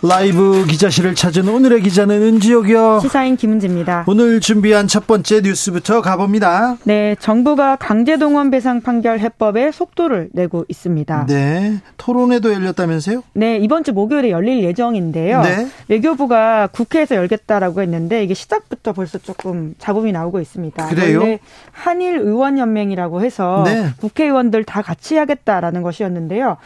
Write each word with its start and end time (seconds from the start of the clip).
라이브 0.00 0.64
기자실을 0.68 1.16
찾은 1.16 1.48
오늘의 1.48 1.82
기자는 1.82 2.22
은지옥이요. 2.22 3.00
시사인 3.00 3.36
김은지입니다. 3.36 4.04
오늘 4.06 4.38
준비한 4.38 4.86
첫 4.86 5.08
번째 5.08 5.40
뉴스부터 5.40 6.02
가봅니다. 6.02 6.76
네, 6.84 7.16
정부가 7.18 7.74
강제동원 7.76 8.52
배상 8.52 8.80
판결 8.80 9.18
해법에 9.18 9.72
속도를 9.72 10.28
내고 10.32 10.64
있습니다. 10.68 11.26
네, 11.26 11.80
토론회도 11.96 12.52
열렸다면서요? 12.52 13.24
네, 13.32 13.56
이번 13.56 13.82
주 13.82 13.92
목요일에 13.92 14.30
열릴 14.30 14.62
예정인데요. 14.62 15.42
네. 15.42 15.66
외교부가 15.88 16.68
국회에서 16.68 17.16
열겠다라고 17.16 17.82
했는데 17.82 18.22
이게 18.22 18.34
시작부터 18.34 18.92
벌써 18.92 19.18
조금 19.18 19.74
잡음이 19.78 20.12
나오고 20.12 20.40
있습니다. 20.40 20.88
그래요? 20.88 21.38
한일 21.72 22.18
의원 22.18 22.58
연맹이라고 22.58 23.22
해서 23.22 23.64
네. 23.66 23.88
국회의원들 24.00 24.62
다 24.62 24.80
같이 24.80 25.16
하겠다라는 25.16 25.82
것이었는데요. 25.82 26.56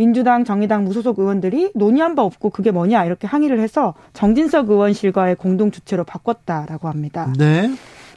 민주당, 0.00 0.44
정의당 0.46 0.84
무소속 0.84 1.18
의원들이 1.18 1.72
논의한 1.74 2.14
바 2.14 2.22
없고 2.22 2.48
그게 2.48 2.70
뭐냐 2.70 3.04
이렇게 3.04 3.26
항의를 3.26 3.60
해서 3.60 3.92
정진석 4.14 4.70
의원실과의 4.70 5.36
공동 5.36 5.70
주체로 5.70 6.04
바꿨다라고 6.04 6.88
합니다. 6.88 7.30
네. 7.36 7.70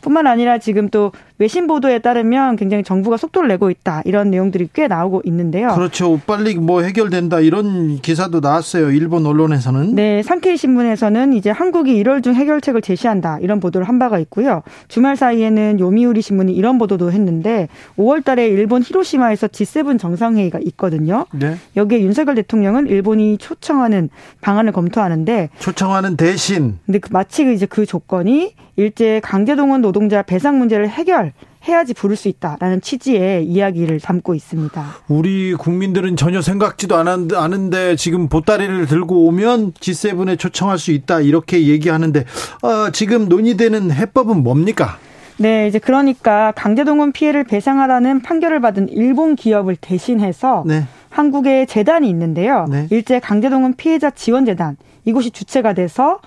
뿐만 0.03 0.27
아니라 0.27 0.57
지금 0.57 0.89
또 0.89 1.11
외신 1.39 1.65
보도에 1.65 1.99
따르면 1.99 2.57
굉장히 2.57 2.83
정부가 2.83 3.17
속도를 3.17 3.47
내고 3.47 3.71
있다 3.71 4.01
이런 4.05 4.29
내용들이 4.29 4.69
꽤 4.73 4.87
나오고 4.87 5.21
있는데요. 5.25 5.69
그렇죠. 5.73 6.19
빨리 6.27 6.55
뭐 6.55 6.81
해결된다 6.81 7.39
이런 7.39 7.99
기사도 8.01 8.39
나왔어요. 8.39 8.91
일본 8.91 9.25
언론에서는. 9.25 9.95
네, 9.95 10.21
상케이 10.23 10.57
신문에서는 10.57 11.33
이제 11.33 11.49
한국이 11.49 12.01
1월 12.03 12.23
중 12.23 12.35
해결책을 12.35 12.81
제시한다 12.81 13.39
이런 13.41 13.59
보도를 13.59 13.87
한 13.87 13.97
바가 13.97 14.19
있고요. 14.19 14.61
주말 14.89 15.15
사이에는 15.15 15.79
요미우리 15.79 16.21
신문이 16.21 16.53
이런 16.53 16.77
보도도 16.77 17.11
했는데 17.11 17.69
5월달에 17.97 18.39
일본 18.39 18.83
히로시마에서 18.83 19.47
G7 19.47 19.99
정상회의가 19.99 20.59
있거든요. 20.65 21.25
네. 21.31 21.55
여기에 21.77 22.01
윤석열 22.01 22.35
대통령은 22.35 22.87
일본이 22.87 23.37
초청하는 23.37 24.09
방안을 24.41 24.73
검토하는데 24.73 25.49
초청하는 25.59 26.17
대신. 26.17 26.79
근데 26.85 26.99
그 26.99 27.09
마치 27.11 27.53
이제 27.53 27.65
그 27.65 27.85
조건이 27.85 28.53
일제 28.75 29.19
강제동원 29.23 29.81
노동 29.81 29.92
자 30.09 30.21
배상 30.21 30.59
문제를 30.59 30.89
해결 30.89 31.33
해야지 31.67 31.93
부를 31.93 32.15
수 32.15 32.27
있다라는 32.27 32.81
취지의 32.81 33.45
이야기를 33.45 33.99
담고 33.99 34.35
있습니다. 34.35 34.83
우리 35.07 35.53
국민들은 35.53 36.15
전혀 36.17 36.41
생각지도 36.41 36.95
않은데 36.95 37.95
지금 37.95 38.27
보따리를 38.27 38.85
들고 38.85 39.27
오면 39.27 39.73
G7에 39.73 40.37
초청할 40.37 40.77
수 40.77 40.91
있다 40.91 41.21
이렇게 41.21 41.67
얘기하는데 41.67 42.25
어, 42.63 42.89
지금 42.91 43.29
논의되는 43.29 43.91
해법은 43.91 44.43
뭡니까? 44.43 44.97
네, 45.37 45.67
이제 45.67 45.79
그러니까 45.79 46.51
강제동원 46.55 47.11
피해를 47.11 47.43
배상하라는 47.43 48.21
판결을 48.21 48.59
받은 48.61 48.89
일본 48.89 49.35
기업을 49.35 49.75
대신해서 49.77 50.63
네. 50.67 50.85
한국의 51.09 51.67
재단이 51.67 52.09
있는데요. 52.09 52.65
네. 52.69 52.87
일제 52.91 53.19
강제동원 53.19 53.75
피해자 53.75 54.09
지원 54.09 54.45
재단 54.45 54.77
이곳이 55.05 55.31
주체가 55.31 55.73
돼서 55.73 56.19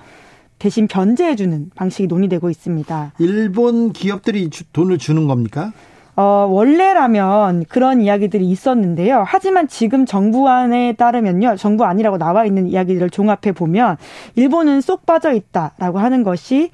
대신 0.58 0.88
변제해주는 0.88 1.70
방식이 1.74 2.06
논의되고 2.06 2.48
있습니다. 2.50 3.12
일본 3.18 3.92
기업들이 3.92 4.48
주, 4.50 4.64
돈을 4.72 4.98
주는 4.98 5.26
겁니까? 5.26 5.72
어, 6.18 6.46
원래라면 6.50 7.66
그런 7.68 8.00
이야기들이 8.00 8.48
있었는데요. 8.48 9.22
하지만 9.26 9.68
지금 9.68 10.06
정부안에 10.06 10.94
따르면요. 10.94 11.56
정부안이라고 11.56 12.16
나와 12.16 12.46
있는 12.46 12.66
이야기들을 12.68 13.10
종합해 13.10 13.52
보면 13.54 13.98
일본은 14.34 14.80
쏙 14.80 15.04
빠져 15.04 15.32
있다라고 15.34 15.98
하는 15.98 16.22
것이 16.22 16.70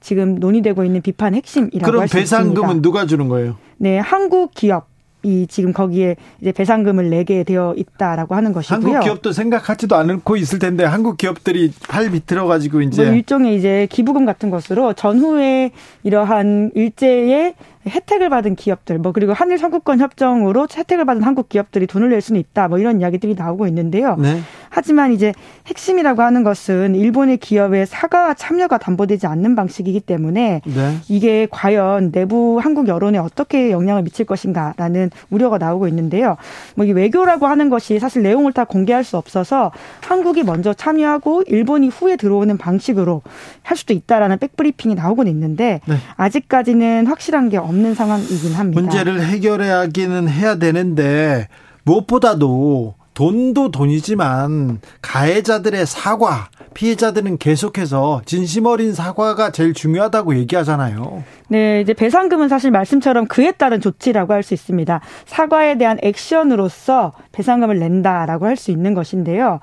지금 0.00 0.34
논의되고 0.36 0.82
있는 0.82 1.02
비판 1.02 1.34
핵심이라고 1.34 2.00
할 2.00 2.08
수 2.08 2.18
있습니다. 2.18 2.36
그럼 2.42 2.54
배상금은 2.54 2.82
누가 2.82 3.06
주는 3.06 3.28
거예요? 3.28 3.56
네, 3.76 3.98
한국 3.98 4.52
기업 4.54 4.89
이 5.22 5.46
지금 5.48 5.72
거기에 5.72 6.16
이제 6.40 6.52
배상금을 6.52 7.10
내게 7.10 7.44
되어 7.44 7.74
있다라고 7.76 8.34
하는 8.34 8.52
것이고요. 8.52 8.76
한국 8.76 9.00
기업도 9.04 9.32
생각하지도 9.32 9.96
않고 9.96 10.36
있을 10.36 10.58
텐데 10.58 10.84
한국 10.84 11.16
기업들이 11.18 11.72
팔 11.88 12.10
비틀어 12.10 12.46
가지고 12.46 12.80
이제 12.82 13.04
뭐 13.04 13.14
일종의 13.14 13.56
이제 13.56 13.86
기부금 13.90 14.24
같은 14.24 14.50
것으로 14.50 14.94
전후에 14.94 15.72
이러한 16.02 16.72
일제의 16.74 17.54
혜택을 17.88 18.28
받은 18.28 18.56
기업들, 18.56 18.98
뭐 18.98 19.12
그리고 19.12 19.32
한일 19.32 19.56
선구권 19.56 20.00
협정으로 20.00 20.68
혜택을 20.76 21.06
받은 21.06 21.22
한국 21.22 21.48
기업들이 21.48 21.86
돈을 21.86 22.10
낼 22.10 22.20
수는 22.20 22.38
있다, 22.38 22.68
뭐 22.68 22.78
이런 22.78 23.00
이야기들이 23.00 23.34
나오고 23.34 23.66
있는데요. 23.68 24.16
네. 24.16 24.40
하지만 24.68 25.12
이제 25.12 25.32
핵심이라고 25.66 26.22
하는 26.22 26.44
것은 26.44 26.94
일본의 26.94 27.38
기업의 27.38 27.86
사과 27.86 28.34
참여가 28.34 28.78
담보되지 28.78 29.26
않는 29.26 29.56
방식이기 29.56 30.00
때문에 30.00 30.60
네. 30.64 30.96
이게 31.08 31.48
과연 31.50 32.12
내부 32.12 32.60
한국 32.62 32.86
여론에 32.86 33.18
어떻게 33.18 33.70
영향을 33.70 34.02
미칠 34.02 34.26
것인가라는 34.26 35.10
우려가 35.30 35.56
나오고 35.58 35.88
있는데요. 35.88 36.36
뭐 36.76 36.90
이 36.90 36.92
외교라고 36.92 37.46
하는 37.46 37.70
것이 37.70 37.98
사실 38.00 38.22
내용을 38.22 38.52
다 38.52 38.64
공개할 38.64 39.04
수 39.04 39.16
없어서 39.16 39.70
한국이 40.00 40.42
먼저 40.42 40.74
참여하고 40.74 41.44
일본이 41.46 41.88
후에 41.88 42.16
들어오는 42.16 42.58
방식으로 42.58 43.22
할 43.62 43.76
수도 43.76 43.92
있다라는 43.92 44.38
백브리핑이 44.38 44.96
나오고는 44.96 45.30
있는데 45.30 45.80
네. 45.86 45.94
아직까지는 46.16 47.06
확실한 47.06 47.48
게 47.48 47.58
없는 47.70 47.94
상황이긴 47.94 48.52
합니다. 48.52 48.80
문제를 48.80 49.22
해결하기는 49.24 50.28
해야 50.28 50.56
되는데 50.56 51.48
무엇보다도 51.84 52.94
돈도 53.14 53.70
돈이지만 53.70 54.80
가해자들의 55.02 55.84
사과, 55.84 56.48
피해자들은 56.74 57.38
계속해서 57.38 58.22
진심 58.24 58.66
어린 58.66 58.94
사과가 58.94 59.50
제일 59.50 59.74
중요하다고 59.74 60.36
얘기하잖아요. 60.36 61.22
네, 61.48 61.80
이제 61.80 61.92
배상금은 61.92 62.48
사실 62.48 62.70
말씀처럼 62.70 63.26
그에 63.26 63.50
따른 63.52 63.80
조치라고 63.80 64.32
할 64.32 64.42
수 64.42 64.54
있습니다. 64.54 65.00
사과에 65.26 65.76
대한 65.76 65.98
액션으로서 66.02 67.12
배상금을 67.32 67.78
낸다라고 67.78 68.46
할 68.46 68.56
수 68.56 68.70
있는 68.70 68.94
것인데요. 68.94 69.60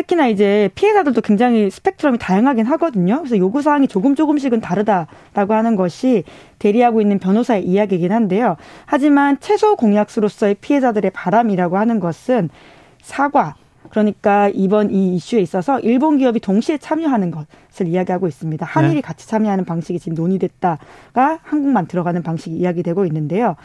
특히나 0.00 0.28
이제 0.28 0.70
피해자들도 0.74 1.20
굉장히 1.20 1.70
스펙트럼이 1.70 2.18
다양하긴 2.18 2.64
하거든요. 2.66 3.18
그래서 3.18 3.36
요구 3.36 3.60
사항이 3.60 3.86
조금 3.88 4.14
조금씩은 4.14 4.60
다르다라고 4.60 5.54
하는 5.54 5.76
것이 5.76 6.24
대리하고 6.58 7.00
있는 7.00 7.18
변호사의 7.18 7.66
이야기이긴 7.66 8.12
한데요. 8.12 8.56
하지만 8.86 9.38
최소 9.40 9.76
공약수로서의 9.76 10.56
피해자들의 10.60 11.10
바람이라고 11.10 11.76
하는 11.76 12.00
것은 12.00 12.48
사과, 13.02 13.56
그러니까 13.90 14.50
이번 14.54 14.90
이 14.90 15.16
이슈에 15.16 15.40
있어서 15.40 15.80
일본 15.80 16.18
기업이 16.18 16.40
동시에 16.40 16.78
참여하는 16.78 17.30
것을 17.30 17.88
이야기하고 17.88 18.26
있습니다. 18.26 18.64
한일이 18.64 18.94
네. 18.96 19.00
같이 19.00 19.28
참여하는 19.28 19.64
방식이 19.64 19.98
지금 19.98 20.14
논의됐다가 20.14 21.40
한국만 21.42 21.86
들어가는 21.86 22.22
방식이 22.22 22.56
이야기되고 22.56 23.04
있는데요. 23.06 23.56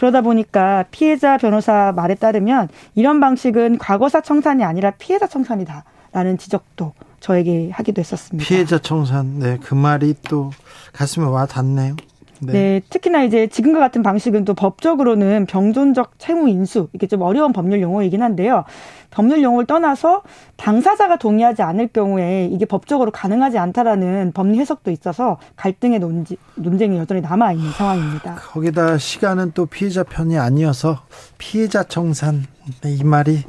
그러다 0.00 0.22
보니까 0.22 0.86
피해자 0.90 1.36
변호사 1.36 1.92
말에 1.94 2.14
따르면 2.14 2.68
이런 2.94 3.20
방식은 3.20 3.76
과거사 3.76 4.22
청산이 4.22 4.64
아니라 4.64 4.92
피해자 4.92 5.26
청산이다라는 5.26 6.38
지적도 6.38 6.94
저에게 7.20 7.68
하기도 7.70 8.00
했었습니다. 8.00 8.48
피해자 8.48 8.78
청산, 8.78 9.38
네, 9.38 9.58
그 9.62 9.74
말이 9.74 10.14
또 10.30 10.52
가슴에 10.94 11.26
와 11.26 11.44
닿네요. 11.44 11.96
네. 12.40 12.52
네. 12.52 12.80
특히나 12.88 13.22
이제 13.22 13.46
지금과 13.46 13.78
같은 13.78 14.02
방식은 14.02 14.44
또 14.44 14.54
법적으로는 14.54 15.46
병존적 15.46 16.18
채무 16.18 16.48
인수 16.48 16.88
이게 16.92 17.06
좀 17.06 17.22
어려운 17.22 17.52
법률 17.52 17.80
용어이긴 17.82 18.22
한데요. 18.22 18.64
법률 19.10 19.42
용어를 19.42 19.66
떠나서 19.66 20.22
당사자가 20.56 21.18
동의하지 21.18 21.62
않을 21.62 21.88
경우에 21.88 22.46
이게 22.46 22.64
법적으로 22.64 23.10
가능하지 23.10 23.58
않다라는 23.58 24.32
법리 24.32 24.58
해석도 24.58 24.90
있어서 24.90 25.38
갈등의 25.56 25.98
논지, 25.98 26.36
논쟁이 26.54 26.96
여전히 26.98 27.20
남아 27.20 27.52
있는 27.52 27.70
상황입니다. 27.72 28.36
거기다 28.36 28.98
시간은 28.98 29.52
또 29.52 29.66
피해자 29.66 30.02
편이 30.04 30.38
아니어서 30.38 31.02
피해자 31.38 31.82
청산 31.82 32.46
이 32.84 33.02
말이 33.04 33.42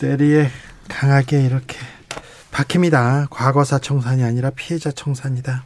뇌리에 0.00 0.48
강하게 0.88 1.42
이렇게 1.42 1.76
박힙니다. 2.50 3.28
과거사 3.30 3.78
청산이 3.78 4.24
아니라 4.24 4.50
피해자 4.50 4.90
청산이다. 4.90 5.64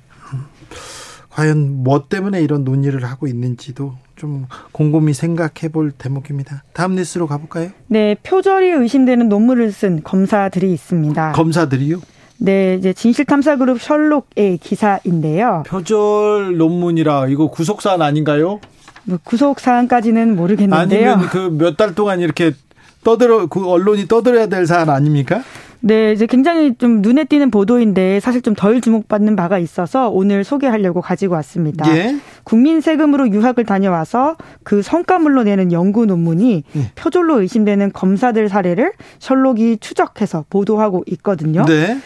음. 1.33 1.35
과연 1.35 1.83
뭐 1.83 2.05
때문에 2.09 2.43
이런 2.43 2.65
논의를 2.65 3.05
하고 3.05 3.27
있는지도 3.27 3.95
좀 4.17 4.47
곰곰이 4.73 5.15
생각해 5.15 5.71
볼 5.73 5.91
대목입니다. 5.93 6.63
다음 6.75 6.95
뉴스로 6.95 7.27
가볼까요? 7.27 7.71
네, 7.89 8.15
표절이 8.23 8.69
의심되는 8.71 9.29
논문을 9.29 9.73
쓴 9.73 10.03
검사들이 10.03 10.73
있습니다. 10.73 11.33
검사들이요? 11.33 12.01
네, 12.39 12.75
이제 12.75 12.93
진실탐사그룹 12.93 13.81
셜록의 13.81 14.59
기사인데요. 14.59 15.63
표절 15.67 16.57
논문이라 16.57 17.29
이거 17.29 17.49
구속사안 17.49 18.03
아닌가요? 18.03 18.61
뭐 19.05 19.19
구속 19.25 19.59
사안까지는 19.61 20.37
모르겠는데요. 20.37 21.13
아니면 21.13 21.29
그 21.31 21.51
몇 21.51 21.77
달 21.77 21.95
동안 21.95 22.21
이렇게 22.21 22.53
떠들어 23.05 23.47
그 23.47 23.67
언론이 23.67 24.07
떠들어야 24.07 24.47
될 24.47 24.67
사안 24.67 24.91
아닙니까? 24.91 25.43
네, 25.85 26.13
이제 26.13 26.27
굉장히 26.27 26.75
좀 26.77 27.03
눈에 27.03 27.25
띄는 27.25 27.51
보도인데 27.51 28.21
사실 28.21 28.41
좀 28.41 28.55
덜 28.55 28.81
주목받는 28.81 29.35
바가 29.35 29.59
있어서 29.59 30.09
오늘 30.09 30.45
소개하려고 30.45 31.01
가지고 31.01 31.35
왔습니다. 31.35 31.97
예? 31.97 32.17
국민 32.45 32.81
세금으로 32.81 33.31
유학을 33.31 33.65
다녀와서 33.65 34.37
그 34.63 34.83
성과물로 34.83 35.43
내는 35.45 35.73
연구 35.73 36.07
논문이 36.07 36.65
예. 36.77 36.81
표절로 36.95 37.41
의심되는 37.41 37.93
검사들 37.93 38.49
사례를 38.49 38.93
셜록이 39.19 39.79
추적해서 39.79 40.45
보도하고 40.49 41.03
있거든요. 41.07 41.65
네. 41.65 41.99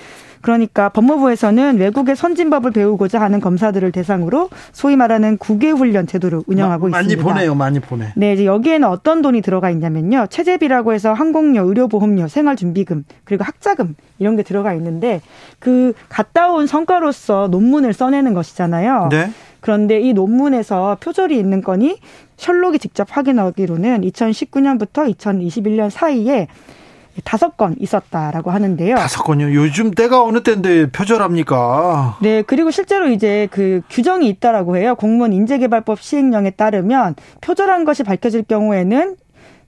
그러니까 0.47 0.91
법무부에서는 0.91 1.79
외국의 1.79 2.15
선진법을 2.15 2.71
배우고자 2.71 3.21
하는 3.21 3.41
검사들을 3.41 3.91
대상으로 3.91 4.49
소위 4.71 4.95
말하는 4.95 5.39
국외 5.39 5.71
훈련 5.71 6.07
제도를 6.07 6.43
운영하고 6.47 6.87
마, 6.87 6.99
많이 6.99 7.07
있습니다. 7.07 7.25
많이 7.25 7.35
보내요, 7.35 7.55
많이 7.57 7.81
보내. 7.81 8.13
네, 8.15 8.35
이제 8.35 8.47
여기에는 8.47 8.87
어떤 8.87 9.23
돈이 9.23 9.43
들어가 9.43 9.71
있냐면요. 9.71 10.29
체제비라고 10.31 10.93
해서 10.93 11.13
항공료, 11.13 11.67
의료보험료, 11.67 12.29
생활준비금, 12.29 13.07
그리고 13.25 13.43
학자금 13.43 13.97
이런 14.21 14.37
게 14.37 14.45
들어가 14.45 14.73
있는데 14.75 15.21
그 15.59 15.95
갔다 16.09 16.53
온 16.53 16.69
성과로서 16.69 17.49
논문을 17.51 17.93
써내는 17.93 18.33
것이잖아요. 18.33 19.09
네. 19.11 19.31
그런데 19.59 20.01
이 20.01 20.13
논문에서 20.13 20.99
표절이 21.01 21.37
있는 21.37 21.61
건이 21.61 21.99
셜록이 22.37 22.79
직접 22.79 23.09
확인하기로는 23.11 24.03
2019년부터 24.03 25.13
2021년 25.13 25.91
사이에 25.91 26.47
다섯 27.25 27.57
건 27.57 27.77
있었다라고 27.79 28.51
하는데요. 28.51 28.97
다섯 28.97 29.23
건요? 29.23 29.53
요즘 29.55 29.91
때가 29.91 30.23
어느 30.23 30.43
때인데 30.43 30.91
표절합니까? 30.91 32.19
네, 32.21 32.43
그리고 32.43 32.71
실제로 32.71 33.09
이제 33.09 33.49
그 33.51 33.83
규정이 33.91 34.29
있다라고 34.29 34.77
해요. 34.77 34.95
공무원 34.95 35.33
인재개발법 35.33 36.01
시행령에 36.01 36.51
따르면 36.51 37.15
표절한 37.41 37.85
것이 37.85 38.03
밝혀질 38.03 38.43
경우에는 38.43 39.17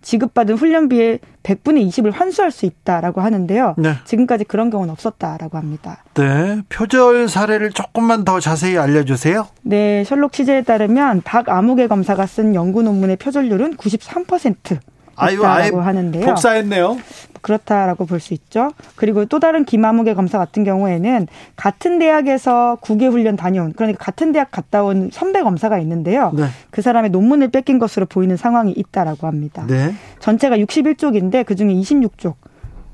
지급받은 0.00 0.55
훈련비의 0.56 1.19
100분의 1.43 1.89
20을 1.89 2.12
환수할 2.12 2.50
수 2.50 2.67
있다라고 2.67 3.21
하는데요. 3.21 3.75
네. 3.79 3.95
지금까지 4.05 4.45
그런 4.45 4.71
경우는 4.71 4.93
없었다라고 4.93 5.59
합니다. 5.59 6.05
네. 6.15 6.61
표절 6.69 7.29
사례를 7.29 7.71
조금만 7.73 8.25
더 8.25 8.39
자세히 8.39 8.79
알려주세요. 8.79 9.49
네. 9.62 10.05
셜록 10.05 10.33
취재에 10.33 10.62
따르면 10.62 11.23
박아무개 11.23 11.89
검사가 11.89 12.27
쓴 12.27 12.55
연구 12.55 12.83
논문의 12.83 13.17
표절률은 13.17 13.77
93%. 13.77 14.79
아유, 15.19 15.44
아예 15.44 15.70
하는데요. 15.70 16.25
복사했네요. 16.25 16.99
그렇다라고 17.41 18.05
볼 18.06 18.19
수 18.20 18.35
있죠. 18.35 18.73
그리고 18.97 19.25
또 19.25 19.38
다른 19.38 19.65
김아무개 19.65 20.15
검사 20.15 20.38
같은 20.38 20.65
경우에는 20.65 21.29
같은 21.55 21.99
대학에서 22.00 22.79
국외 22.81 23.06
훈련 23.06 23.37
다녀온 23.37 23.73
그러니까 23.75 24.05
같은 24.05 24.32
대학 24.32 24.50
갔다 24.50 24.82
온 24.82 25.11
선배 25.12 25.43
검사가 25.43 25.79
있는데요. 25.79 26.32
네. 26.35 26.47
그 26.70 26.82
사람의 26.82 27.11
논문을 27.11 27.49
뺏긴 27.49 27.79
것으로 27.79 28.06
보이는 28.06 28.37
상황이 28.37 28.73
있다라고 28.73 29.26
합니다. 29.29 29.65
네. 29.69 29.94
전체가 30.19 30.56
61쪽인데 30.59 31.47
그 31.47 31.55
중에 31.55 31.73
26쪽 31.75 32.35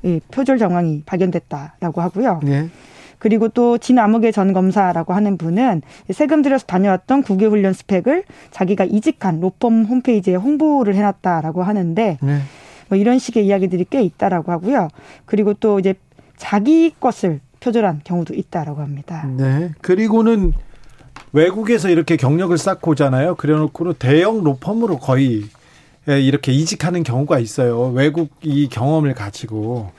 예, 0.05 0.19
표절 0.31 0.59
정황이 0.59 1.01
발견됐다라고 1.05 2.01
하고요. 2.01 2.39
네. 2.43 2.69
그리고 3.25 3.49
또 3.49 3.79
진아무개 3.79 4.31
전 4.31 4.53
검사라고 4.53 5.15
하는 5.15 5.35
분은 5.35 5.81
세금 6.11 6.43
들여서 6.43 6.67
다녀왔던 6.67 7.23
국외훈련 7.23 7.73
스펙을 7.73 8.23
자기가 8.51 8.83
이직한 8.83 9.39
로펌 9.39 9.85
홈페이지에 9.85 10.35
홍보를 10.35 10.93
해놨다라고 10.93 11.63
하는데 11.63 12.19
네. 12.21 12.41
뭐 12.87 12.95
이런 12.99 13.17
식의 13.17 13.47
이야기들이 13.47 13.87
꽤 13.89 14.03
있다라고 14.03 14.51
하고요. 14.51 14.89
그리고 15.25 15.55
또 15.55 15.79
이제 15.79 15.95
자기 16.37 16.93
것을 16.99 17.39
표절한 17.61 18.01
경우도 18.03 18.35
있다라고 18.35 18.83
합니다. 18.83 19.25
네. 19.25 19.71
그리고는 19.81 20.53
외국에서 21.33 21.89
이렇게 21.89 22.17
경력을 22.17 22.55
쌓고 22.55 22.91
오잖아요. 22.91 23.33
그래놓고 23.37 23.93
대형 23.93 24.43
로펌으로 24.43 24.99
거의 24.99 25.45
예, 26.07 26.21
이렇게 26.21 26.51
이직하는 26.51 27.01
경우가 27.01 27.39
있어요. 27.39 27.87
외국 27.87 28.29
이 28.43 28.69
경험을 28.69 29.15
가지고 29.15 29.89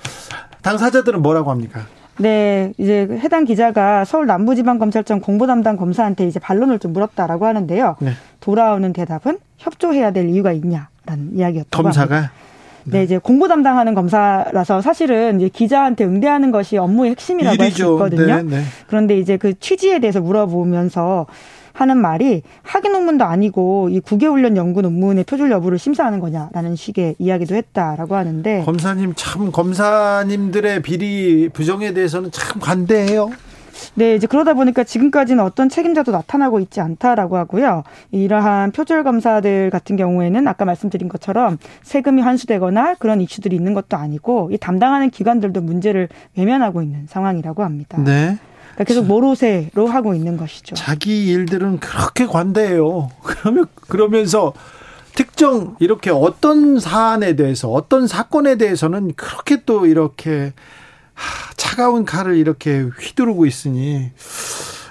당사자들은 0.63 1.23
뭐라고 1.23 1.51
합니까? 1.51 1.89
네, 2.19 2.73
이제 2.79 3.07
해당 3.23 3.45
기자가 3.45 4.05
서울 4.05 4.27
남부지방검찰청 4.27 5.21
공보 5.21 5.47
담당 5.47 5.77
검사한테 5.77 6.27
이제 6.27 6.39
반론을 6.41 6.79
좀 6.79 6.93
물었다라고 6.93 7.47
하는데요. 7.47 7.97
네. 8.01 8.13
돌아오는 8.41 8.93
대답은 8.93 9.39
협조해야 9.59 10.13
될 10.13 10.29
이유가 10.29 10.53
있냐라는 10.53 11.33
이야기였던 11.35 11.83
검사가 11.83 12.21
네. 12.21 12.29
네, 12.99 13.03
이제 13.03 13.19
공보 13.19 13.49
담당하는 13.49 13.95
검사라서 13.95 14.81
사실은 14.81 15.41
이제 15.41 15.49
기자한테 15.49 16.05
응대하는 16.05 16.53
것이 16.53 16.79
업무의 16.79 17.11
핵심이라고 17.13 17.61
할 17.61 17.71
수 17.73 17.83
있거든요. 17.83 18.37
네, 18.37 18.43
네. 18.43 18.63
그런데 18.87 19.19
이제 19.19 19.37
그 19.37 19.59
취지에 19.59 19.99
대해서 19.99 20.21
물어보면서 20.21 21.27
하는 21.77 21.99
말이 21.99 22.43
학위 22.63 22.89
논문도 22.89 23.25
아니고 23.25 23.91
이 23.91 24.01
국외훈련 24.01 24.57
연구 24.57 24.81
논문의 24.81 25.25
표절 25.25 25.51
여부를 25.51 25.79
심사하는 25.79 26.21
거냐라는 26.21 26.75
식의 26.75 27.17
이야기도 27.19 27.55
했다라고 27.55 28.17
하는데 28.17 28.63
검사님 28.65 29.13
참 29.15 29.53
검사님들의 29.53 30.81
비리 30.81 31.51
부정에 31.51 31.93
대해서는 31.93 32.31
참 32.31 32.61
관대해요. 32.61 33.31
네, 33.93 34.15
이제 34.15 34.27
그러다 34.27 34.55
보니까 34.55 34.85
지금까지는 34.85 35.45
어떤 35.45 35.69
책임자도 35.69 36.13
나타나고 36.13 36.61
있지 36.61 36.81
않다라고 36.81 37.37
하고요. 37.37 37.83
이러한 38.11 38.73
표절 38.73 39.05
검사들 39.05 39.69
같은 39.69 39.97
경우에는 39.97 40.49
아까 40.49 40.65
말씀드린 40.65 41.11
것처럼 41.11 41.59
세금이 41.83 42.23
환수되거나 42.23 42.95
그런 42.95 43.21
이슈들이 43.21 43.55
있는 43.55 43.75
것도 43.75 43.99
아니고 43.99 44.49
이 44.51 44.57
담당하는 44.57 45.11
기관들도 45.11 45.61
문제를 45.61 46.09
외면하고 46.39 46.81
있는 46.81 47.07
상황이라고 47.07 47.65
합니다. 47.65 47.99
네. 48.03 48.39
그러니까 48.77 48.85
계속 48.85 49.07
모로세로 49.07 49.87
하고 49.87 50.15
있는 50.15 50.37
것이죠. 50.37 50.75
자기 50.75 51.29
일들은 51.29 51.81
그렇게 51.81 52.27
관대해요. 52.27 53.09
그러면 53.23 53.67
그러면서 53.89 54.53
특정 55.15 55.77
이렇게 55.79 56.11
어떤 56.11 56.79
사안에 56.79 57.37
대해서 57.37 57.71
어떤 57.71 58.07
사건에 58.07 58.57
대해서는 58.57 59.15
그렇게 59.15 59.63
또 59.65 59.87
이렇게 59.87 60.53
차가운 61.57 62.05
칼을 62.05 62.37
이렇게 62.37 62.83
휘두르고 62.83 63.47
있으니 63.47 64.13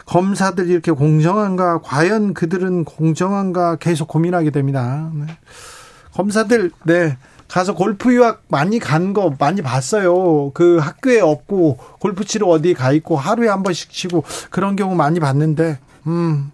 검사들이 0.07 0.71
이렇게 0.71 0.91
공정한가 0.91 1.81
과연 1.81 2.33
그들은 2.33 2.85
공정한가 2.85 3.75
계속 3.75 4.07
고민하게 4.07 4.49
됩니다. 4.49 5.11
네. 5.13 5.25
검사들 6.13 6.71
네 6.85 7.17
가서 7.47 7.75
골프 7.75 8.13
유학 8.13 8.43
많이 8.47 8.79
간 8.79 9.13
거 9.13 9.33
많이 9.39 9.61
봤어요. 9.61 10.51
그 10.53 10.77
학교에 10.77 11.21
없고 11.21 11.77
골프 11.99 12.25
치러 12.25 12.47
어디 12.47 12.73
가 12.73 12.91
있고 12.91 13.15
하루에 13.17 13.47
한 13.49 13.63
번씩 13.63 13.91
치고 13.91 14.23
그런 14.49 14.75
경우 14.75 14.95
많이 14.95 15.19
봤는데 15.19 15.77
음. 16.07 16.51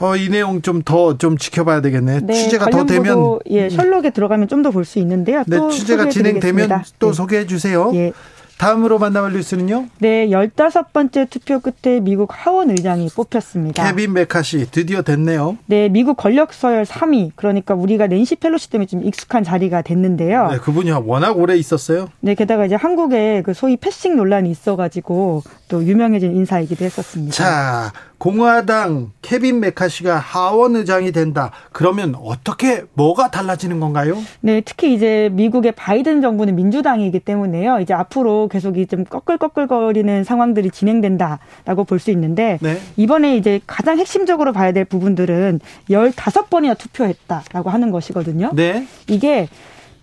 어, 0.00 0.16
이 0.16 0.28
내용 0.28 0.60
좀 0.62 0.82
더좀 0.82 1.18
좀 1.18 1.38
지켜봐야 1.38 1.80
되겠네. 1.80 2.20
네, 2.20 2.34
취재가 2.34 2.70
더 2.70 2.84
되면 2.86 3.38
예, 3.50 3.68
셜록에 3.70 4.10
들어가면 4.10 4.46
좀 4.48 4.62
더 4.62 4.70
볼 4.70 4.84
수 4.84 4.98
있는데요. 4.98 5.42
네, 5.46 5.58
취재가 5.70 6.08
진행되면 6.10 6.82
또 6.98 7.08
네. 7.08 7.12
소개해 7.14 7.46
주세요. 7.46 7.90
예. 7.94 8.12
다음으로 8.58 8.98
만나볼 8.98 9.32
뉴스는요? 9.32 9.86
네, 9.98 10.28
15번째 10.28 11.30
투표 11.30 11.60
끝에 11.60 12.00
미국 12.00 12.30
하원 12.32 12.70
의장이 12.70 13.08
뽑혔습니다. 13.14 13.86
케빈 13.86 14.12
메카시 14.12 14.70
드디어 14.70 15.02
됐네요. 15.02 15.56
네, 15.66 15.88
미국 15.88 16.16
권력 16.16 16.52
서열 16.52 16.84
3위. 16.84 17.30
그러니까 17.36 17.74
우리가 17.74 18.08
낸시 18.08 18.36
펠로시 18.36 18.70
때문에 18.70 18.86
좀 18.86 19.04
익숙한 19.04 19.44
자리가 19.44 19.82
됐는데요. 19.82 20.48
네, 20.50 20.58
그분이 20.58 20.90
워낙 20.90 21.38
오래 21.38 21.56
있었어요. 21.56 22.08
네, 22.20 22.34
게다가 22.34 22.66
이제 22.66 22.74
한국에 22.74 23.42
그 23.44 23.54
소위 23.54 23.76
패싱 23.76 24.16
논란이 24.16 24.50
있어 24.50 24.76
가지고 24.76 25.42
또 25.68 25.84
유명해진 25.84 26.34
인사이기도 26.34 26.84
했었습니다. 26.84 27.34
자, 27.34 27.92
공화당 28.18 29.12
케빈 29.22 29.60
메카시가 29.60 30.16
하원 30.16 30.74
의장이 30.76 31.12
된다. 31.12 31.52
그러면 31.72 32.14
어떻게 32.20 32.82
뭐가 32.94 33.30
달라지는 33.30 33.78
건가요? 33.78 34.16
네, 34.40 34.60
특히 34.60 34.92
이제 34.92 35.30
미국의 35.32 35.72
바이든 35.72 36.20
정부는 36.20 36.56
민주당이기 36.56 37.20
때문에요. 37.20 37.78
이제 37.80 37.94
앞으로 37.94 38.48
계속 38.48 38.74
좀 38.88 39.04
꺼끌꺼끌거리는 39.04 40.24
상황들이 40.24 40.70
진행된다라고 40.70 41.84
볼 41.86 41.98
수 41.98 42.10
있는데 42.12 42.58
네. 42.60 42.80
이번에 42.96 43.36
이제 43.36 43.60
가장 43.66 43.98
핵심적으로 43.98 44.52
봐야 44.52 44.70
될 44.70 44.84
부분들은 44.84 45.58
15번이나 45.90 46.78
투표했다라고 46.78 47.70
하는 47.70 47.90
것이거든요. 47.90 48.50
네. 48.54 48.86
이게 49.08 49.48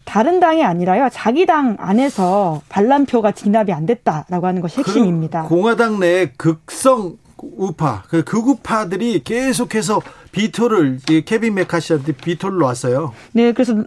다른 0.04 0.40
당이 0.40 0.64
아니라요. 0.64 1.08
자기 1.12 1.46
당 1.46 1.78
안에서 1.80 2.62
반란표가 2.70 3.32
진압이 3.32 3.72
안 3.72 3.86
됐다라고 3.86 4.46
하는 4.48 4.62
것이 4.62 4.80
핵심입니다. 4.80 5.44
공화당 5.44 6.00
내 6.00 6.32
극성 6.38 7.18
우파, 7.58 8.04
그 8.10 8.24
극우파들이 8.24 9.24
계속해서 9.24 10.02
비토를 10.32 11.00
케빈 11.26 11.56
메카시한테 11.56 12.14
비토를 12.14 12.60
놨어요. 12.60 13.14
네, 13.34 13.52
그래서 13.54 13.84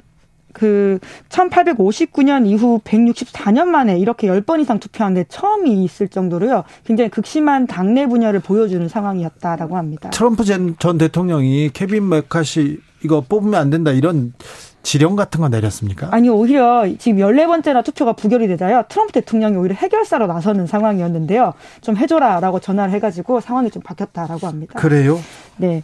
그 0.52 0.98
1859년 1.28 2.46
이후 2.46 2.80
164년 2.82 3.66
만에 3.66 3.98
이렇게 3.98 4.28
10번 4.28 4.60
이상 4.60 4.80
투표한 4.80 5.14
게 5.14 5.24
처음이 5.28 5.84
있을 5.84 6.08
정도로요. 6.08 6.64
굉장히 6.84 7.10
극심한 7.10 7.66
당내 7.66 8.06
분열을 8.06 8.40
보여주는 8.40 8.86
상황이었다라고 8.88 9.76
합니다. 9.76 10.10
트럼프 10.10 10.44
전, 10.44 10.74
전 10.78 10.98
대통령이 10.98 11.70
케빈 11.72 12.08
메카시 12.08 12.80
이거 13.04 13.20
뽑으면 13.20 13.54
안 13.54 13.70
된다 13.70 13.92
이런 13.92 14.32
지령 14.82 15.16
같은 15.16 15.40
거 15.40 15.48
내렸습니까? 15.48 16.08
아니 16.12 16.28
오히려 16.28 16.86
지금 16.98 17.18
14번째나 17.18 17.84
투표가 17.84 18.12
부결이 18.14 18.48
되자요. 18.48 18.84
트럼프 18.88 19.12
대통령이 19.12 19.56
오히려 19.56 19.74
해결사로 19.74 20.26
나서는 20.26 20.66
상황이었는데요. 20.66 21.54
좀 21.80 21.96
해줘라라고 21.96 22.60
전화를 22.60 22.92
해가지고 22.94 23.40
상황이 23.40 23.70
좀 23.70 23.82
바뀌었다라고 23.82 24.46
합니다. 24.46 24.78
그래요? 24.78 25.18
네. 25.56 25.82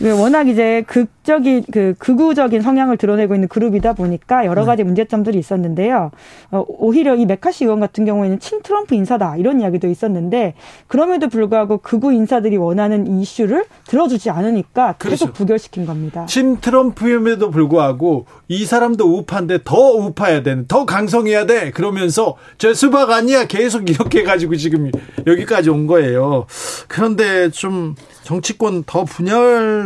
워낙 0.00 0.48
이제 0.48 0.82
극적인 0.88 1.64
그 1.72 1.94
극우적인 1.98 2.62
성향을 2.62 2.96
드러내고 2.96 3.34
있는 3.34 3.48
그룹이다 3.48 3.92
보니까 3.92 4.44
여러 4.44 4.62
네. 4.62 4.66
가지 4.66 4.82
네. 4.82 4.84
문제점들이 4.86 5.38
있었는데요. 5.38 6.10
어, 6.50 6.64
오히려 6.66 7.14
이 7.14 7.26
메카시 7.26 7.64
의원 7.64 7.80
같은 7.80 8.04
경우에는 8.04 8.40
친 8.40 8.62
트럼프 8.62 8.94
인사다 8.94 9.36
이런 9.36 9.60
이야기도 9.60 9.88
있었는데 9.88 10.54
그럼에도 10.88 11.28
불구하고 11.28 11.78
극우 11.78 12.12
인사들이 12.12 12.56
원하는 12.56 13.06
이슈를 13.06 13.66
들어주지 13.86 14.30
않으니까 14.30 14.94
계속 14.98 15.26
그렇죠. 15.26 15.32
부결시킨 15.32 15.86
겁니다. 15.86 16.26
친 16.26 16.60
트럼프임에도 16.60 17.50
불구하고 17.50 18.26
이 18.48 18.64
사람도 18.64 19.18
우파인데 19.18 19.60
더 19.64 19.76
우파야 19.76 20.42
되는 20.42 20.66
더 20.66 20.84
강성해야 20.84 21.46
돼 21.46 21.70
그러면서 21.70 22.36
저 22.58 22.74
수박 22.74 23.10
아니야 23.10 23.46
계속 23.46 23.88
이렇게 23.88 24.20
해가지고 24.20 24.56
지금 24.56 24.90
여기까지 25.26 25.70
온 25.70 25.86
거예요. 25.86 26.46
그런데 26.88 27.50
좀 27.50 27.94
정치권 28.22 28.84
더 28.84 29.04
분열 29.04 29.83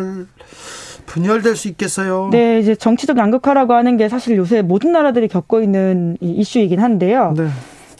분열될 1.06 1.56
수 1.56 1.68
있겠어요. 1.68 2.28
네, 2.30 2.58
이제 2.58 2.74
정치적 2.74 3.16
양극화라고 3.16 3.72
하는 3.74 3.96
게 3.96 4.08
사실 4.08 4.36
요새 4.36 4.62
모든 4.62 4.92
나라들이 4.92 5.28
겪고 5.28 5.62
있는 5.62 6.16
이슈이긴 6.20 6.80
한데요. 6.80 7.34
네. 7.36 7.48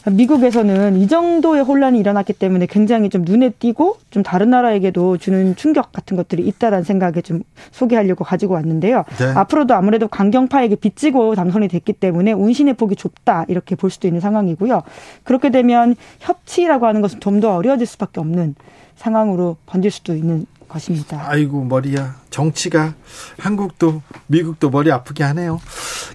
미국에서는 0.09 0.95
이 0.95 1.07
정도의 1.07 1.61
혼란이 1.61 1.99
일어났기 1.99 2.33
때문에 2.33 2.67
굉장히 2.67 3.09
좀 3.09 3.23
눈에 3.23 3.49
띄고 3.49 3.97
좀 4.11 4.23
다른 4.23 4.49
나라에게도 4.49 5.17
주는 5.17 5.55
충격 5.57 5.91
같은 5.91 6.15
것들이 6.15 6.47
있다라는 6.47 6.83
생각에 6.83 7.21
좀 7.21 7.41
소개하려고 7.71 8.23
가지고 8.23 8.53
왔는데요. 8.53 9.03
네. 9.19 9.25
앞으로도 9.35 9.73
아무래도 9.73 10.07
강경파에게 10.07 10.75
빚지고 10.77 11.35
당선이 11.35 11.67
됐기 11.67 11.93
때문에 11.93 12.31
운신의 12.31 12.75
폭이 12.75 12.95
좁다 12.95 13.45
이렇게 13.49 13.75
볼 13.75 13.89
수도 13.89 14.07
있는 14.07 14.21
상황이고요. 14.21 14.83
그렇게 15.23 15.49
되면 15.49 15.95
협치라고 16.19 16.85
하는 16.87 17.01
것은 17.01 17.19
좀 17.19 17.39
더 17.39 17.55
어려워질 17.55 17.85
수밖에 17.87 18.19
없는 18.19 18.55
상황으로 18.95 19.55
번질 19.65 19.91
수도 19.91 20.13
있는 20.13 20.45
것입니다. 20.69 21.21
아이고 21.27 21.63
머리야. 21.65 22.15
정치가 22.29 22.93
한국도 23.37 24.01
미국도 24.27 24.69
머리 24.69 24.91
아프게 24.91 25.23
하네요. 25.25 25.59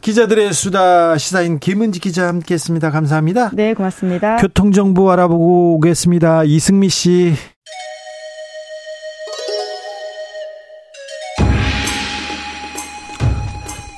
기자들의 0.01 0.53
수다 0.53 1.19
시사인 1.19 1.59
김은지 1.59 2.01
기자 2.01 2.29
함께했습니다. 2.29 2.91
감사합니다. 2.91 3.51
네, 3.53 3.75
고맙습니다. 3.75 4.37
교통 4.37 4.73
정보 4.73 5.11
알아보고 5.11 5.75
오겠습니다. 5.77 6.45
이승미 6.45 6.89
씨. 6.89 7.35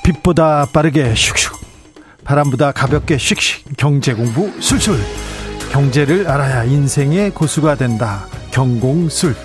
빛보다 0.03 0.67
빠르게 0.71 1.13
슉슉 1.13 1.53
바람보다 2.23 2.71
가볍게 2.71 3.17
슉슉 3.17 3.75
경제 3.77 4.13
공부 4.13 4.49
술술 4.61 4.97
경제를 5.71 6.29
알아야 6.29 6.63
인생의 6.63 7.31
고수가 7.31 7.75
된다 7.75 8.25
경공술 8.51 9.35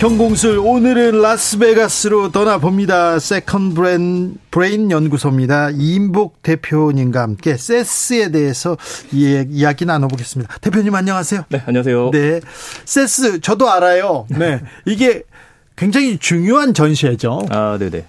경공술 0.00 0.60
오늘은 0.60 1.20
라스베가스로 1.20 2.32
떠나봅니다. 2.32 3.18
세컨 3.18 3.74
브레인, 3.74 4.38
브레인 4.50 4.90
연구소입니다. 4.90 5.68
이임복 5.74 6.40
대표님과 6.40 7.20
함께 7.20 7.58
CES에 7.58 8.30
대해서 8.30 8.78
이야기 9.12 9.84
나눠보겠습니다. 9.84 10.56
대표님 10.62 10.94
안녕하세요. 10.94 11.44
네, 11.50 11.62
안녕하세요. 11.66 12.12
네. 12.12 12.40
세스 12.86 13.40
저도 13.40 13.70
알아요. 13.70 14.24
네. 14.30 14.62
이게 14.86 15.24
굉장히 15.76 16.16
중요한 16.16 16.72
전시회죠. 16.72 17.42
아, 17.50 17.76
네 17.78 17.90
네. 17.90 18.06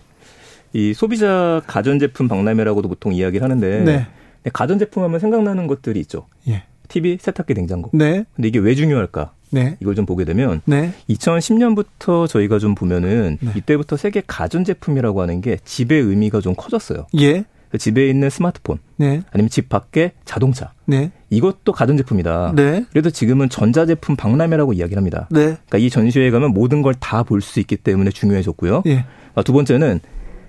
이 0.71 0.93
소비자 0.93 1.62
가전제품 1.67 2.29
박람회라고도 2.29 2.88
보통 2.88 3.13
이야기를 3.13 3.43
하는데 3.43 3.83
네. 3.83 4.07
가전제품 4.53 5.03
하면 5.03 5.19
생각나는 5.19 5.67
것들이 5.67 6.00
있죠. 6.00 6.27
예. 6.48 6.63
TV, 6.88 7.17
세탁기, 7.19 7.53
냉장고. 7.53 7.89
네. 7.91 8.24
근데 8.33 8.48
이게 8.48 8.60
왜 8.60 8.75
중요할까? 8.75 9.33
네. 9.51 9.77
이걸 9.79 9.96
좀 9.96 10.05
보게 10.05 10.25
되면 10.25 10.62
네. 10.65 10.93
2010년부터 11.10 12.27
저희가 12.27 12.60
좀 12.60 12.75
보면은 12.75 13.38
네. 13.41 13.51
이때부터 13.55 13.98
세계 13.98 14.22
가전 14.25 14.63
제품이라고 14.63 15.22
하는 15.22 15.41
게 15.41 15.58
집의 15.63 16.01
의미가 16.01 16.41
좀 16.41 16.55
커졌어요. 16.55 17.08
예. 17.20 17.46
그 17.70 17.77
집에 17.77 18.10
있는 18.10 18.29
스마트폰, 18.29 18.79
네. 18.98 19.22
아니면 19.31 19.50
집 19.50 19.70
밖에 19.70 20.12
자동차, 20.25 20.74
네. 20.86 21.12
이것도 21.29 21.72
가전 21.72 21.96
제품이다. 21.96 22.51
네. 22.53 22.84
그래도 22.91 23.10
지금은 23.10 23.48
전자 23.48 23.86
제품 23.86 24.17
박람회라고 24.17 24.74
이야기를 24.74 24.98
합니다. 24.98 25.27
네. 25.31 25.39
그러니까 25.46 25.77
이 25.77 25.89
전시회에 25.89 26.31
가면 26.31 26.51
모든 26.53 26.81
걸 26.81 26.93
다 27.00 27.24
볼 27.24 27.39
수 27.39 27.62
있기 27.62 27.77
때문에 27.77 28.10
중요해졌고요. 28.10 28.84
예. 28.88 29.05
아, 29.36 29.43
두 29.43 29.53
번째는 29.53 30.01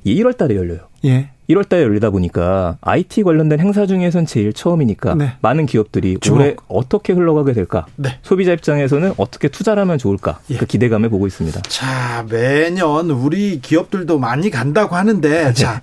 1월 0.05 0.37
달에 0.37 0.57
열려요. 0.57 0.81
예. 1.05 1.31
1월 1.53 1.69
달에 1.69 1.83
열리다 1.83 2.11
보니까 2.11 2.77
IT 2.81 3.23
관련된 3.23 3.61
행사 3.61 3.87
중에선 3.87 4.27
제일 4.27 4.53
처음이니까 4.53 5.15
네. 5.15 5.33
많은 5.41 5.67
기업들이 5.67 6.19
주목. 6.21 6.41
올해 6.41 6.57
어떻게 6.69 7.13
흘러가게 7.13 7.53
될까? 7.53 7.87
네. 7.97 8.19
소비자 8.23 8.53
입장에서는 8.53 9.15
어떻게 9.17 9.49
투자를 9.49 9.81
하면 9.83 9.99
좋을까? 9.99 10.41
예. 10.51 10.57
그 10.57 10.67
기대감에 10.67 11.09
보고 11.09 11.27
있습니다. 11.27 11.63
자, 11.63 12.27
매년 12.29 13.11
우리 13.11 13.61
기업들도 13.61 14.19
많이 14.19 14.51
간다고 14.51 14.97
하는데 14.97 15.29
네. 15.29 15.53
자, 15.53 15.83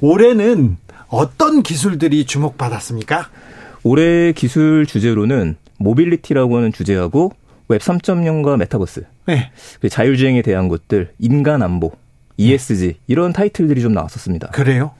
올해는 0.00 0.76
어떤 1.08 1.62
기술들이 1.62 2.24
주목받았습니까? 2.26 3.28
올해 3.82 4.32
기술 4.32 4.86
주제로는 4.86 5.56
모빌리티라고 5.78 6.56
하는 6.56 6.72
주제하고 6.72 7.32
웹 7.68 7.80
3.0과 7.80 8.56
메타버스, 8.56 9.04
네. 9.26 9.50
자율주행에 9.88 10.42
대한 10.42 10.68
것들, 10.68 11.12
인간 11.18 11.62
안보, 11.62 11.92
ESG 12.38 12.94
이런 13.06 13.32
타이틀들이 13.32 13.82
좀 13.82 13.92
나왔었습니다. 13.92 14.48
그래요? 14.48 14.92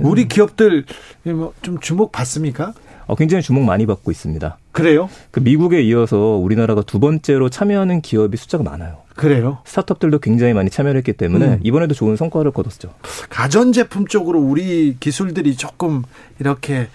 우리 0.00 0.28
기업들 0.28 0.84
뭐좀 1.24 1.80
주목 1.80 2.12
받습니까? 2.12 2.74
어, 3.06 3.14
굉장히 3.14 3.42
주목 3.42 3.64
많이 3.64 3.86
받고 3.86 4.10
있습니다. 4.10 4.58
그래요? 4.72 5.08
그 5.30 5.40
미국에 5.40 5.80
이어서 5.82 6.18
우리나라가 6.18 6.82
두 6.82 7.00
번째로 7.00 7.48
참여하는 7.48 8.02
기업이 8.02 8.36
숫자가 8.36 8.62
많아요. 8.62 8.98
그래요? 9.16 9.58
스타트업들도 9.64 10.18
굉장히 10.18 10.52
많이 10.52 10.68
참여를 10.70 10.98
했기 10.98 11.14
때문에 11.14 11.46
음. 11.46 11.60
이번에도 11.62 11.94
좋은 11.94 12.16
성과를 12.16 12.52
거뒀죠. 12.52 12.92
가전제품 13.30 14.06
쪽으로 14.06 14.40
우리 14.40 14.96
기술들이 15.00 15.56
조금 15.56 16.02
이렇게 16.38 16.88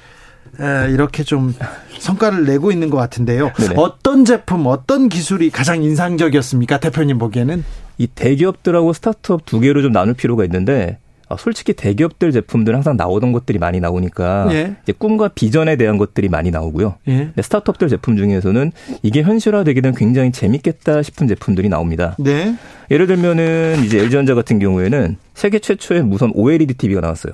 이렇게 0.92 1.24
좀 1.24 1.54
성과를 1.98 2.46
내고 2.46 2.72
있는 2.72 2.92
것 2.92 2.98
같은데요. 2.98 3.52
네네. 3.54 3.74
어떤 3.78 4.24
제품, 4.24 4.68
어떤 4.68 5.10
기술이 5.10 5.50
가장 5.50 5.82
인상적이었습니까? 5.82 6.80
대표님 6.80 7.18
보기에는? 7.18 7.64
이 7.98 8.08
대기업들하고 8.08 8.94
스타트업 8.94 9.46
두 9.46 9.60
개로 9.60 9.82
좀 9.82 9.92
나눌 9.92 10.14
필요가 10.14 10.44
있는데 10.46 11.00
아, 11.00 11.03
솔직히 11.38 11.74
대기업들 11.74 12.32
제품들은 12.32 12.78
항상 12.78 12.98
나오던 12.98 13.32
것들이 13.32 13.60
많이 13.60 13.80
나오니까 13.80 14.48
예. 14.52 14.76
이제 14.84 14.94
꿈과 14.94 15.30
비전에 15.30 15.76
대한 15.76 15.98
것들이 15.98 16.30
많이 16.30 16.52
나오고요. 16.52 16.96
예. 17.08 17.18
근데 17.18 17.42
스타트업들 17.42 17.90
제품 17.90 18.18
중에서는 18.18 18.72
이게 19.02 19.22
현실화되게 19.22 19.82
되면 19.82 19.96
굉장히 19.96 20.32
재밌겠다 20.32 21.04
싶은 21.04 21.28
제품들이 21.28 21.70
나옵니다. 21.70 22.16
네. 22.20 22.56
예를 22.92 23.08
들면은 23.08 23.84
이제 23.86 24.00
LG전자 24.00 24.36
같은 24.36 24.60
경우에는 24.60 25.18
세계 25.34 25.60
최초의 25.60 26.04
무선 26.04 26.32
OLED 26.34 26.76
TV가 26.76 27.02
나왔어요. 27.02 27.34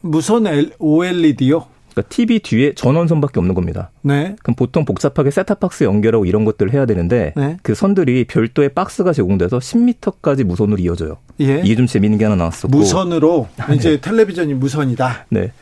무선 0.00 0.46
OLED요? 0.78 1.66
그러니까 2.00 2.08
TV 2.08 2.38
뒤에 2.40 2.74
전원선밖에 2.74 3.38
없는 3.38 3.54
겁니다. 3.54 3.90
네. 4.02 4.34
그럼 4.42 4.54
보통 4.54 4.84
복잡하게 4.84 5.30
셋탑박스 5.30 5.84
연결하고 5.84 6.24
이런 6.24 6.44
것들을 6.44 6.72
해야 6.72 6.86
되는데 6.86 7.32
네. 7.36 7.56
그 7.62 7.74
선들이 7.74 8.24
별도의 8.24 8.70
박스가 8.70 9.12
제공돼서 9.12 9.58
10m까지 9.58 10.44
무선으로 10.44 10.78
이어져요. 10.78 11.18
예. 11.40 11.60
이게 11.64 11.76
좀 11.76 11.86
재미있는 11.86 12.18
게 12.18 12.24
하나 12.24 12.36
나왔었고 12.36 12.76
무선으로 12.76 13.48
이제 13.74 13.90
네. 13.90 14.00
텔레비전이 14.00 14.54
무선이다. 14.54 15.26
네. 15.30 15.52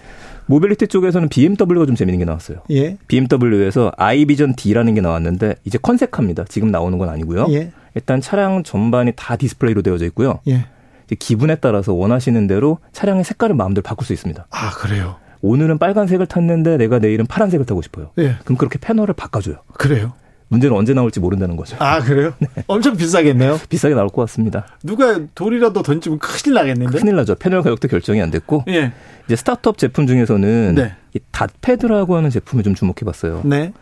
모빌리티 0.47 0.89
쪽에서는 0.89 1.29
BMW가 1.29 1.85
좀 1.85 1.95
재밌는 1.95 2.21
게 2.21 2.25
나왔어요. 2.25 2.61
예. 2.71 2.97
BMW에서 3.07 3.93
i 3.97 4.05
Vision 4.05 4.55
Dee라는 4.55 4.95
게 4.95 5.01
나왔는데 5.01 5.57
이제 5.65 5.79
컨셉카입니다. 5.81 6.45
지금 6.49 6.71
나오는 6.71 6.97
건 6.97 7.11
아니고요. 7.11 7.49
예. 7.51 7.71
일단 7.95 8.21
차량 8.21 8.63
전반이 8.63 9.13
다 9.15 9.37
디스플레이로 9.37 9.83
되어져 9.83 10.07
있고요. 10.07 10.41
예. 10.49 10.67
기분에 11.19 11.57
따라서 11.57 11.93
원하시는 11.95 12.47
대로 12.47 12.79
차량의 12.93 13.25
색깔을 13.25 13.55
마음대로 13.57 13.83
바꿀 13.83 14.07
수 14.07 14.13
있습니다. 14.13 14.47
아 14.51 14.71
그래요? 14.71 15.17
오늘은 15.43 15.79
빨간색을 15.79 16.27
탔는데 16.27 16.77
내가 16.77 16.99
내일은 16.99 17.27
파란색을 17.27 17.67
타고 17.67 17.83
싶어요. 17.83 18.11
네. 18.17 18.35
그럼 18.45 18.57
그렇게 18.57 18.79
패널을 18.79 19.15
바꿔줘요. 19.15 19.57
그래요? 19.75 20.13
문제는 20.49 20.75
언제 20.75 20.95
나올지 20.95 21.21
모른다는 21.21 21.57
거죠. 21.57 21.77
아, 21.79 22.01
그래요? 22.01 22.33
네. 22.41 22.49
엄청 22.67 22.97
비싸겠네요? 22.97 23.59
비싸게 23.69 23.95
나올 23.95 24.09
것 24.09 24.23
같습니다. 24.23 24.67
누가 24.83 25.21
돌이라도 25.35 25.83
던지면 25.83 26.19
큰일 26.19 26.55
나겠는데? 26.55 26.99
큰일 26.99 27.17
나죠. 27.17 27.35
패널 27.35 27.63
가격도 27.63 27.89
결정이 27.89 28.21
안 28.23 28.31
됐고. 28.31 28.65
예. 28.69 28.93
이제 29.27 29.37
스타트업 29.37 29.77
제품 29.77 30.07
중에서는 30.07 30.75
네. 30.75 30.95
이 31.15 31.19
닷패드라고 31.31 32.17
하는 32.17 32.31
제품을 32.31 32.65
좀 32.65 32.75
주목해 32.75 33.01
봤어요. 33.05 33.43
네. 33.45 33.73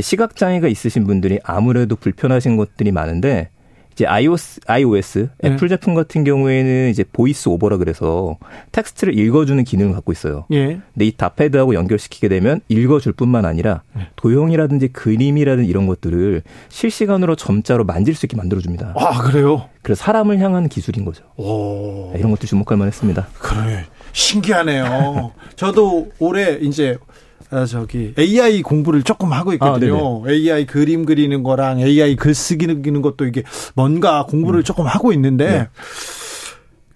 시각 0.00 0.34
장애가 0.34 0.66
있으신 0.68 1.06
분들이 1.06 1.38
아무래도 1.44 1.94
불편하신 1.94 2.56
것들이 2.56 2.90
많은데 2.90 3.50
이제 3.94 4.06
iOS, 4.06 4.60
iOS 4.66 5.30
네. 5.38 5.50
애플 5.50 5.68
제품 5.68 5.94
같은 5.94 6.24
경우에는 6.24 6.90
이제 6.90 7.04
VoiceOver라 7.12 7.76
그래서 7.76 8.36
텍스트를 8.72 9.16
읽어주는 9.16 9.62
기능을 9.62 9.94
갖고 9.94 10.10
있어요. 10.12 10.46
예. 10.52 10.80
근데 10.92 11.06
이 11.06 11.16
닷패드하고 11.16 11.74
연결시키게 11.74 12.28
되면 12.28 12.60
읽어줄 12.68 13.12
뿐만 13.12 13.44
아니라 13.44 13.82
네. 13.94 14.08
도형이라든지 14.16 14.88
그림이라든지 14.88 15.70
이런 15.70 15.86
것들을 15.86 16.42
실시간으로 16.68 17.36
점자로 17.36 17.84
만질 17.84 18.14
수 18.14 18.26
있게 18.26 18.36
만들어줍니다. 18.36 18.94
아 18.96 19.22
그래요? 19.22 19.68
그래서 19.82 20.02
사람을 20.02 20.40
향한 20.40 20.68
기술인 20.68 21.04
거죠. 21.04 21.24
오. 21.36 22.10
네, 22.12 22.18
이런 22.18 22.32
것도 22.32 22.46
주목할 22.46 22.76
만했습니다. 22.76 23.28
그래 23.38 23.84
신기하네요. 24.12 25.32
저도 25.54 26.10
올해 26.18 26.58
이제 26.60 26.96
아, 27.33 27.33
저기 27.66 28.14
AI 28.18 28.62
공부를 28.62 29.02
조금 29.02 29.32
하고 29.32 29.52
있거든요. 29.54 30.24
아, 30.24 30.30
AI 30.30 30.66
그림 30.66 31.04
그리는 31.04 31.42
거랑 31.42 31.80
AI 31.80 32.16
글 32.16 32.34
쓰기는 32.34 33.02
것도 33.02 33.26
이게 33.26 33.42
뭔가 33.74 34.26
공부를 34.26 34.60
음. 34.60 34.64
조금 34.64 34.86
하고 34.86 35.12
있는데 35.12 35.46
네. 35.46 35.68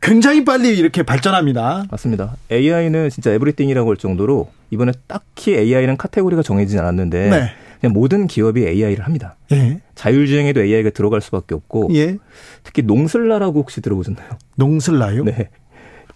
굉장히 0.00 0.44
빨리 0.44 0.76
이렇게 0.76 1.02
발전합니다. 1.02 1.86
맞습니다. 1.90 2.36
AI는 2.50 3.10
진짜 3.10 3.30
everything이라고 3.32 3.90
할 3.90 3.96
정도로 3.96 4.50
이번에 4.70 4.92
딱히 5.06 5.54
AI는 5.54 5.96
카테고리가 5.96 6.42
정해지지 6.42 6.78
않았는데 6.78 7.30
네. 7.30 7.50
그냥 7.80 7.92
모든 7.92 8.26
기업이 8.26 8.66
AI를 8.66 9.04
합니다. 9.04 9.36
예. 9.52 9.80
자율주행에도 9.94 10.62
AI가 10.62 10.90
들어갈 10.90 11.20
수밖에 11.20 11.54
없고 11.54 11.90
예. 11.94 12.18
특히 12.62 12.82
농슬라라고 12.82 13.60
혹시 13.60 13.80
들어보셨나요? 13.80 14.28
농슬라요? 14.56 15.24
네. 15.24 15.48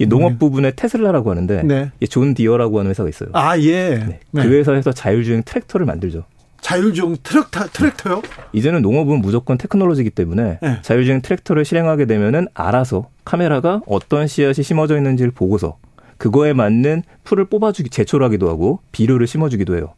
이 0.03 0.07
농업 0.07 0.33
네. 0.33 0.39
부분에 0.39 0.73
테슬라라고 0.73 1.31
하는데 1.31 1.63
네. 1.63 1.91
존 2.11 2.35
디어라고 2.35 2.79
하는 2.81 2.91
회사가 2.91 3.09
있어요. 3.09 3.31
아 3.33 3.59
예. 3.59 3.97
네. 3.97 4.21
네. 4.31 4.43
그 4.43 4.49
회사에서 4.53 4.93
자율주행 4.93 5.43
트랙터를 5.45 5.87
만들죠. 5.87 6.25
자율주행 6.61 7.17
트랙터, 7.23 7.67
트랙터요? 7.73 8.23
이제는 8.53 8.83
농업은 8.83 9.21
무조건 9.21 9.59
테크놀로지이기 9.59 10.11
때문에 10.11 10.59
네. 10.63 10.79
자율주행 10.83 11.23
트랙터를 11.23 11.65
실행하게 11.65 12.07
되면은 12.07 12.49
알아서 12.55 13.09
카메라가 13.25 13.83
어떤 13.87 14.27
씨앗이 14.27 14.63
심어져 14.63 14.97
있는지를 14.97 15.33
보고서 15.33 15.79
그거에 16.19 16.53
맞는 16.53 17.03
풀을 17.25 17.47
뽑아주기 17.47 17.91
제초하기도 17.91 18.49
하고 18.49 18.81
비료를 18.93 19.27
심어주기도 19.27 19.77
해요. 19.77 19.95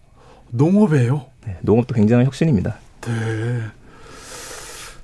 농업이에요? 0.51 1.27
네, 1.47 1.57
농업도 1.61 1.95
굉장한 1.95 2.25
혁신입니다. 2.27 2.77
네. 3.03 3.11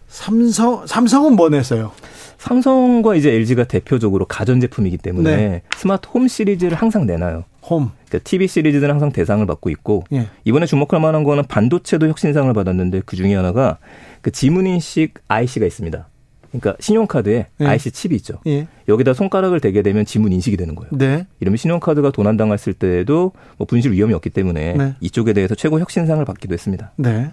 삼성 0.09 0.87
삼성은 0.87 1.37
뭐 1.37 1.49
냈어요? 1.51 1.93
삼성과 2.41 3.17
이제 3.17 3.31
LG가 3.33 3.65
대표적으로 3.65 4.25
가전 4.25 4.61
제품이기 4.61 4.97
때문에 4.97 5.37
네. 5.37 5.63
스마트 5.77 6.09
홈 6.09 6.27
시리즈를 6.27 6.75
항상 6.75 7.05
내놔요. 7.05 7.45
홈. 7.69 7.91
그러니까 8.09 8.19
TV 8.25 8.49
시리즈는 8.49 8.91
항상 8.91 9.13
대상을 9.13 9.45
받고 9.45 9.69
있고 9.71 10.05
예. 10.13 10.27
이번에 10.45 10.65
주목할 10.65 11.01
만한 11.01 11.23
거는 11.23 11.45
반도체도 11.47 12.09
혁신상을 12.09 12.53
받았는데 12.53 13.03
그 13.05 13.17
중에 13.17 13.35
하나가 13.35 13.77
그 14.23 14.31
지문 14.31 14.67
인식 14.67 15.15
IC가 15.29 15.67
있습니다. 15.67 16.09
그러니까 16.51 16.77
신용카드에 16.81 17.47
예. 17.61 17.65
IC 17.65 17.91
칩이 17.91 18.17
있죠. 18.17 18.39
예. 18.47 18.67
여기다 18.89 19.13
손가락을 19.13 19.61
대게 19.61 19.83
되면 19.83 20.07
지문 20.07 20.33
인식이 20.33 20.57
되는 20.57 20.75
거예요. 20.75 20.91
네. 20.93 21.27
이러면 21.41 21.59
신용카드가 21.59 22.11
도난당했을 22.11 22.73
때에도 22.73 23.33
뭐 23.59 23.67
분실 23.67 23.93
위험이 23.93 24.15
없기 24.15 24.31
때문에 24.31 24.73
네. 24.73 24.95
이쪽에 25.01 25.35
대해서 25.35 25.55
최고 25.55 25.79
혁신상을 25.79 26.25
받기도 26.25 26.55
했습니다. 26.55 26.93
네. 26.97 27.31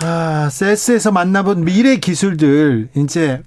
아, 0.00 0.48
세스에서 0.50 1.12
만나본 1.12 1.64
미래 1.64 1.96
기술들 1.96 2.88
이제 2.96 3.42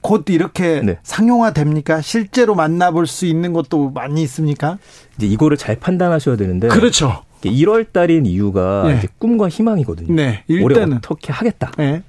곧 0.00 0.24
이렇게 0.28 0.80
네. 0.80 0.98
상용화 1.02 1.52
됩니까? 1.52 2.00
실제로 2.00 2.54
만나볼 2.54 3.06
수 3.06 3.26
있는 3.26 3.52
것도 3.52 3.90
많이 3.90 4.22
있습니까? 4.22 4.78
이제 5.16 5.26
이거를 5.26 5.56
잘 5.56 5.76
판단하셔야 5.76 6.36
되는데. 6.36 6.68
그렇죠. 6.68 7.22
1월 7.42 7.92
달인 7.92 8.26
이유가 8.26 8.84
네. 8.86 9.02
꿈과 9.18 9.48
희망이거든요. 9.48 10.14
네. 10.14 10.44
올해 10.62 10.82
어떻게 10.82 11.32
하겠다. 11.32 11.72
네. 11.78 12.02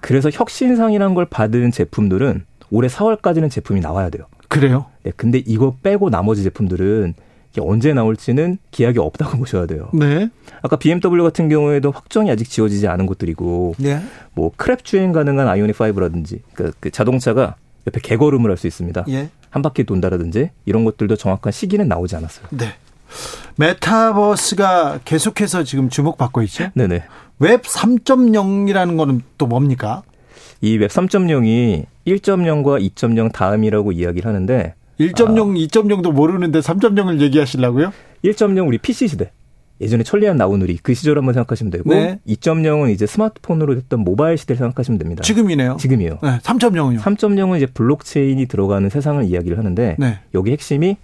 그래서 0.00 0.30
혁신상이라는 0.32 1.14
걸 1.14 1.26
받은 1.26 1.72
제품들은 1.72 2.44
올해 2.70 2.88
4월까지는 2.88 3.50
제품이 3.50 3.80
나와야 3.80 4.10
돼요. 4.10 4.24
그래요? 4.48 4.86
네. 5.02 5.12
근데 5.16 5.42
이거 5.44 5.76
빼고 5.82 6.10
나머지 6.10 6.42
제품들은 6.42 7.14
언제 7.60 7.92
나올지는 7.92 8.58
기약이 8.70 8.98
없다고 8.98 9.38
보셔야 9.38 9.66
돼요. 9.66 9.88
네. 9.92 10.28
아까 10.62 10.76
BMW 10.76 11.22
같은 11.24 11.48
경우에도 11.48 11.90
확정이 11.90 12.30
아직 12.30 12.48
지어지지 12.50 12.86
않은 12.88 13.06
것들이고, 13.06 13.74
네. 13.78 14.00
뭐 14.34 14.52
크랩 14.56 14.84
주행 14.84 15.12
가능한 15.12 15.48
아이오닉 15.48 15.76
5라든지 15.76 16.40
그, 16.54 16.72
그 16.80 16.90
자동차가 16.90 17.56
옆에 17.86 18.00
개걸음을 18.00 18.50
할 18.50 18.56
수 18.56 18.66
있습니다. 18.66 19.04
예. 19.08 19.30
한 19.50 19.62
바퀴 19.62 19.84
돈다라든지 19.84 20.50
이런 20.66 20.84
것들도 20.84 21.16
정확한 21.16 21.52
시기는 21.52 21.88
나오지 21.88 22.16
않았어요. 22.16 22.46
네. 22.50 22.74
메타버스가 23.56 25.00
계속해서 25.04 25.64
지금 25.64 25.88
주목받고 25.88 26.42
있죠. 26.42 26.68
네네. 26.74 27.02
웹 27.38 27.62
3.0이라는 27.62 28.96
거는 28.96 29.22
또 29.38 29.46
뭡니까? 29.46 30.02
이 30.60 30.76
웹 30.76 30.90
3.0이 30.90 31.86
1.0과 32.06 32.92
2.0 32.94 33.32
다음이라고 33.32 33.92
이야기를 33.92 34.28
하는데 34.28 34.74
1.0, 35.00 35.28
아. 35.28 35.32
2.0도 35.32 36.12
모르는데 36.12 36.60
3.0을 36.60 37.20
얘기하시려고요? 37.20 37.92
1.0 38.24 38.66
우리 38.66 38.78
PC 38.78 39.08
시대. 39.08 39.30
예전에 39.80 40.02
천리안 40.02 40.36
나우누리 40.36 40.78
그 40.82 40.92
시절 40.92 41.18
한번 41.18 41.34
생각하시면 41.34 41.70
되고 41.70 41.90
네. 41.90 42.18
2.0은 42.26 42.90
이제 42.90 43.06
스마트폰으로 43.06 43.76
됐던 43.76 44.00
모바일 44.00 44.36
시대를 44.36 44.58
생각하시면 44.58 44.98
됩니다. 44.98 45.22
지금이네요. 45.22 45.76
지금이요. 45.78 46.18
네, 46.20 46.38
3.0은요. 46.42 46.98
3.0은 46.98 47.56
이제 47.58 47.66
블록체인이 47.66 48.44
들어가는 48.46 48.88
세상을 48.90 49.22
이야기를 49.24 49.56
하는데 49.56 49.96
네. 49.98 50.18
여기 50.34 50.50
핵심이 50.50 50.96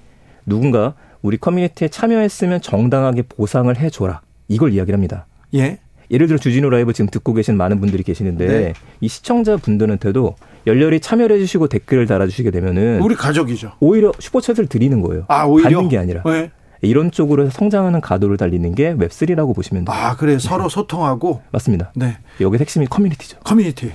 누군가 0.44 0.94
우리 1.22 1.36
커뮤니티에 1.36 1.88
참여했으면 1.88 2.62
정당하게 2.62 3.22
보상을 3.22 3.74
해줘라 3.76 4.22
이걸 4.48 4.72
이야기를 4.72 4.96
합니다. 4.96 5.26
예. 5.54 5.78
예를 6.10 6.26
들어 6.26 6.38
주진우 6.38 6.68
라이브 6.68 6.92
지금 6.92 7.08
듣고 7.10 7.32
계신 7.32 7.56
많은 7.56 7.80
분들이 7.80 8.02
계시는데 8.02 8.46
네. 8.46 8.72
이 9.00 9.08
시청자 9.08 9.56
분들한테도 9.56 10.34
열렬히 10.66 11.00
참여를 11.00 11.36
해주시고 11.36 11.68
댓글을 11.68 12.06
달아주시게 12.06 12.50
되면은 12.50 13.00
우리 13.00 13.14
가족이죠. 13.14 13.72
오히려 13.80 14.12
슈퍼챗을 14.12 14.68
드리는 14.68 15.00
거예요. 15.00 15.24
아 15.28 15.44
오히려 15.44 15.70
받는 15.70 15.88
게 15.88 15.98
아니라. 15.98 16.22
네. 16.24 16.50
이런 16.80 17.10
쪽으로 17.10 17.48
성장하는 17.50 18.00
가도를 18.00 18.36
달리는 18.36 18.74
게 18.74 18.94
웹3라고 18.94 19.54
보시면 19.54 19.86
돼요. 19.86 19.96
아, 19.96 20.16
그래. 20.16 20.34
네. 20.34 20.38
서로 20.38 20.68
소통하고. 20.68 21.42
맞습니다. 21.50 21.92
네. 21.94 22.18
여기 22.40 22.58
핵심이 22.58 22.86
커뮤니티죠. 22.86 23.38
커뮤니티. 23.42 23.92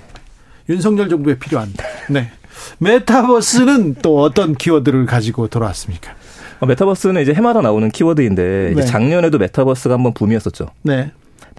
윤석열 0.70 1.08
정부에 1.08 1.38
필요한. 1.38 1.72
네. 2.10 2.32
메타버스는 2.80 3.96
또 4.02 4.22
어떤 4.22 4.56
키워드를 4.56 5.06
가지고 5.06 5.48
돌아왔습니까? 5.48 6.14
어, 6.60 6.66
메타버스는 6.66 7.22
이제 7.22 7.34
해마다 7.34 7.62
나오는 7.62 7.90
키워드인데 7.90 8.74
네. 8.76 8.82
작년에도 8.86 9.38
메타버스가 9.38 9.94
한번 9.94 10.14
붐이었었죠. 10.14 10.68
네. 10.82 11.12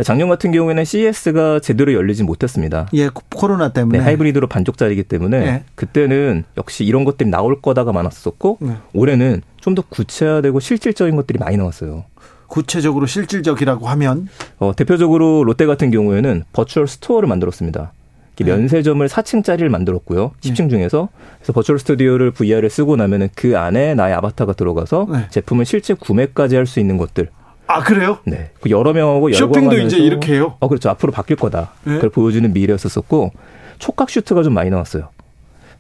작년 0.05 0.29
같은 0.29 0.51
경우에는 0.53 0.85
CES가 0.85 1.61
제대로 1.61 1.93
열리지 1.93 2.23
못했습니다. 2.25 2.89
예, 2.95 3.09
코로나 3.35 3.73
때문에. 3.73 3.99
네, 3.99 4.05
하이브리드로 4.05 4.47
반쪽짜리기 4.47 5.03
때문에 5.05 5.41
네. 5.41 5.65
그때는 5.75 6.45
역시 6.57 6.85
이런 6.85 7.05
것들이 7.05 7.29
나올 7.29 7.61
거다가 7.61 7.93
많았었고 7.93 8.59
네. 8.61 8.77
올해는 8.95 9.43
좀 9.61 9.75
더 9.75 9.83
구체화되고 9.83 10.59
실질적인 10.59 11.15
것들이 11.17 11.39
많이 11.39 11.57
나왔어요. 11.57 12.05
구체적으로 12.49 13.07
실질적이라고 13.07 13.89
하면 13.91 14.27
어, 14.59 14.73
대표적으로 14.75 15.45
롯데 15.45 15.67
같은 15.67 15.91
경우에는 15.91 16.45
virtual 16.53 16.89
store를 16.89 17.29
만들었습니다. 17.29 17.93
네. 18.37 18.45
면세점을 18.47 19.07
4층짜리를 19.07 19.69
만들었고요. 19.69 20.33
10층 20.41 20.71
중에서 20.71 21.11
그래서 21.39 21.53
버추얼 21.53 21.79
스튜디오를 21.79 22.31
VR을 22.31 22.71
쓰고 22.71 22.97
나면은 22.97 23.29
그 23.37 23.59
안에 23.59 23.95
나의 23.95 24.15
아바타가 24.15 24.55
들어가서 24.55 25.07
네. 25.13 25.27
제품을 25.29 25.67
실제 25.67 25.93
구매까지 25.95 26.57
할 26.57 26.67
수 26.67 26.81
있는 26.81 26.97
것들 26.97 27.29
아 27.71 27.85
그래요? 27.85 28.19
네. 28.25 28.51
그 28.61 28.69
여러 28.71 28.93
명하고 28.93 29.33
쇼핑도 29.33 29.79
이제 29.79 29.97
이렇게 29.97 30.35
해요? 30.35 30.57
어 30.59 30.67
그렇죠. 30.67 30.91
앞으로 30.91 31.13
바뀔 31.13 31.37
거다. 31.37 31.73
네? 31.85 31.95
그걸 31.95 32.11
보여주는 32.11 32.53
미래였었고 32.53 33.31
촉각 33.79 34.11
슈트가 34.11 34.43
좀 34.43 34.55
많이 34.55 34.71
나왔어요. 34.71 35.09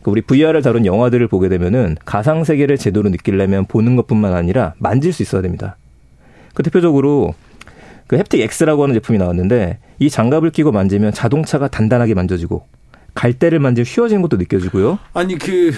그 0.02 0.10
우리 0.10 0.22
VR을 0.22 0.62
다룬 0.62 0.86
영화들을 0.86 1.26
보게 1.26 1.48
되면은 1.48 1.96
가상 2.04 2.44
세계를 2.44 2.78
제대로 2.78 3.10
느끼려면 3.10 3.66
보는 3.66 3.96
것뿐만 3.96 4.34
아니라 4.34 4.74
만질 4.78 5.12
수 5.12 5.22
있어야 5.22 5.42
됩니다. 5.42 5.76
그 6.54 6.62
대표적으로 6.62 7.34
그 8.06 8.16
HaptX라고 8.16 8.84
하는 8.84 8.94
제품이 8.94 9.18
나왔는데 9.18 9.78
이 9.98 10.10
장갑을 10.10 10.50
끼고 10.50 10.70
만지면 10.70 11.12
자동차가 11.12 11.66
단단하게 11.68 12.14
만져지고 12.14 12.66
갈대를 13.14 13.58
만지면 13.58 13.86
휘어지는 13.86 14.22
것도 14.22 14.36
느껴지고요. 14.36 15.00
아니 15.12 15.36
그 15.36 15.72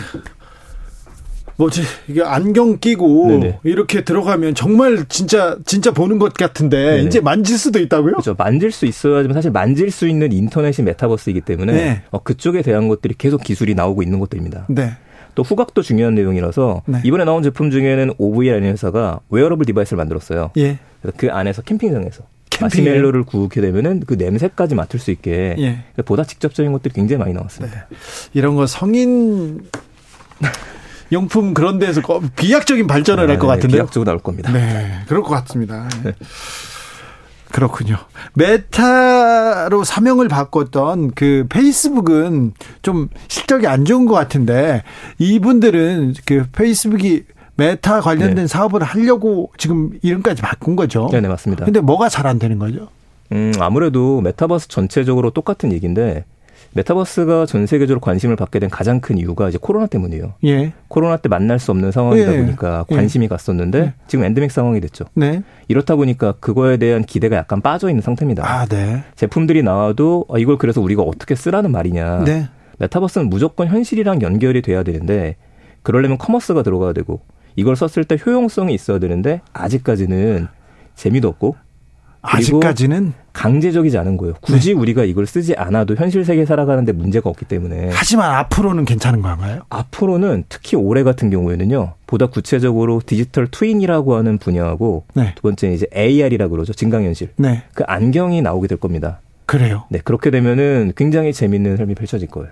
뭐지 1.56 1.82
이게 2.08 2.22
안경 2.22 2.78
끼고 2.78 3.28
네네. 3.28 3.58
이렇게 3.64 4.04
들어가면 4.04 4.54
정말 4.54 5.04
진짜 5.08 5.56
진짜 5.64 5.90
보는 5.90 6.18
것 6.18 6.34
같은데 6.34 6.96
네네. 6.96 7.02
이제 7.04 7.20
만질 7.20 7.58
수도 7.58 7.78
있다고요? 7.78 8.12
그렇죠. 8.12 8.34
만질 8.36 8.72
수 8.72 8.86
있어야지만 8.86 9.34
사실 9.34 9.50
만질 9.50 9.90
수 9.90 10.08
있는 10.08 10.32
인터넷이 10.32 10.84
메타버스이기 10.84 11.42
때문에 11.42 11.72
네. 11.72 12.02
어, 12.10 12.22
그쪽에 12.22 12.62
대한 12.62 12.88
것들이 12.88 13.14
계속 13.16 13.42
기술이 13.42 13.74
나오고 13.74 14.02
있는 14.02 14.18
것들입니다. 14.18 14.66
네. 14.68 14.92
또 15.34 15.42
후각도 15.42 15.82
중요한 15.82 16.14
내용이라서 16.14 16.82
네. 16.86 17.00
이번에 17.04 17.24
나온 17.24 17.42
제품 17.42 17.70
중에는 17.70 18.14
OVR이라는 18.18 18.72
회사가 18.72 19.20
wearable 19.30 19.64
device를 19.66 19.96
만들었어요. 19.96 20.50
예. 20.58 20.78
그래서 21.00 21.16
그 21.16 21.30
안에서 21.30 21.62
캠핑장에서 21.62 22.24
마시멜로를 22.60 23.24
구우게 23.24 23.60
되면은 23.60 24.02
그 24.06 24.14
냄새까지 24.14 24.74
맡을 24.74 25.00
수 25.00 25.10
있게 25.10 25.56
예. 25.58 25.84
보다 26.04 26.24
직접적인 26.24 26.72
것들이 26.72 26.92
굉장히 26.94 27.18
많이 27.18 27.32
나왔습니다. 27.32 27.86
네. 27.88 27.96
이런 28.34 28.56
거 28.56 28.66
성인 28.66 29.62
용품 31.12 31.54
그런 31.54 31.78
데서 31.78 32.00
비약적인 32.36 32.86
발전을 32.86 33.26
네, 33.26 33.32
할것 33.34 33.48
같은데. 33.48 33.76
비약적으로 33.76 34.04
나올 34.04 34.18
겁니다. 34.18 34.50
네, 34.52 35.00
그럴 35.06 35.22
것 35.22 35.30
같습니다. 35.30 35.88
네. 36.02 36.12
그렇군요. 37.50 37.96
메타로 38.34 39.84
사명을 39.84 40.28
바꿨던 40.28 41.10
그 41.14 41.44
페이스북은 41.50 42.54
좀 42.80 43.08
실적이 43.28 43.66
안 43.66 43.84
좋은 43.84 44.06
것 44.06 44.14
같은데 44.14 44.82
이분들은 45.18 46.14
그 46.24 46.46
페이스북이 46.50 47.24
메타 47.56 48.00
관련된 48.00 48.34
네. 48.36 48.46
사업을 48.46 48.82
하려고 48.82 49.52
지금 49.58 49.90
이름까지 50.00 50.40
바꾼 50.40 50.76
거죠. 50.76 51.08
네, 51.12 51.20
네 51.20 51.28
맞습니다. 51.28 51.66
근데 51.66 51.80
뭐가 51.80 52.08
잘 52.08 52.26
안 52.26 52.38
되는 52.38 52.58
거죠? 52.58 52.88
음, 53.32 53.52
아무래도 53.60 54.22
메타버스 54.22 54.68
전체적으로 54.68 55.30
똑같은 55.30 55.72
얘기인데 55.72 56.24
metaverse가 56.74 57.46
전 57.46 57.66
세계적으로 57.66 58.00
관심을 58.00 58.36
받게 58.36 58.58
된 58.58 58.70
가장 58.70 59.00
큰 59.00 59.18
이유가 59.18 59.48
이제 59.48 59.58
코로나 59.60 59.86
때문이에요. 59.86 60.34
예. 60.44 60.72
코로나 60.88 61.16
때 61.18 61.28
만날 61.28 61.58
수 61.58 61.70
없는 61.70 61.92
상황이다 61.92 62.32
예. 62.32 62.38
보니까 62.38 62.86
예. 62.90 62.94
관심이 62.94 63.24
예. 63.24 63.28
갔었는데 63.28 63.94
지금 64.06 64.24
엔데믹 64.24 64.50
상황이 64.50 64.80
됐죠. 64.80 65.04
네. 65.14 65.42
이렇다 65.68 65.96
보니까 65.96 66.32
그거에 66.40 66.78
대한 66.78 67.04
기대가 67.04 67.36
약간 67.36 67.60
빠져 67.60 67.88
있는 67.88 68.00
상태입니다. 68.00 68.42
아, 68.46 68.66
네. 68.66 69.04
제품들이 69.16 69.62
나와도 69.62 70.26
아, 70.30 70.38
이걸 70.38 70.56
그래서 70.56 70.80
우리가 70.80 71.02
어떻게 71.02 71.34
쓰라는 71.34 71.70
말이냐. 71.70 72.24
네. 72.24 72.48
metaverse는 72.78 73.28
무조건 73.28 73.68
현실이랑 73.68 74.22
연결이 74.22 74.62
돼야 74.62 74.82
되는데 74.82 75.36
그러려면 75.82 76.16
commerce가 76.16 76.62
들어가야 76.62 76.92
되고 76.92 77.20
이걸 77.54 77.76
썼을 77.76 78.04
때 78.04 78.16
효용성이 78.24 78.74
있어야 78.74 78.98
되는데 78.98 79.42
아직까지는 79.52 80.48
재미도 80.94 81.28
없고 81.28 81.56
아직까지는 82.22 83.12
강제적이지 83.32 83.96
않은 83.98 84.16
거예요. 84.16 84.34
굳이 84.40 84.74
네. 84.74 84.80
우리가 84.80 85.04
이걸 85.04 85.26
쓰지 85.26 85.54
않아도 85.54 85.94
현실 85.94 86.24
세계 86.24 86.44
살아가는데 86.44 86.92
문제가 86.92 87.30
없기 87.30 87.46
때문에. 87.46 87.90
하지만 87.92 88.34
앞으로는 88.34 88.84
괜찮은 88.84 89.22
건가요? 89.22 89.62
앞으로는 89.70 90.44
특히 90.48 90.76
올해 90.76 91.02
같은 91.02 91.30
경우에는요. 91.30 91.94
보다 92.06 92.26
구체적으로 92.26 93.00
디지털 93.04 93.48
트윈이라고 93.50 94.14
하는 94.16 94.38
분야하고 94.38 95.04
네. 95.14 95.32
두 95.34 95.42
번째는 95.42 95.74
이제 95.74 95.86
AR이라고 95.96 96.50
그러죠. 96.50 96.72
증강현실. 96.72 97.30
네. 97.36 97.62
그 97.74 97.84
안경이 97.86 98.42
나오게 98.42 98.68
될 98.68 98.78
겁니다. 98.78 99.20
그래요? 99.46 99.84
네. 99.88 99.98
그렇게 100.04 100.30
되면은 100.30 100.92
굉장히 100.96 101.32
재밌는 101.32 101.76
삶이 101.76 101.94
펼쳐질 101.94 102.28
거예요. 102.28 102.50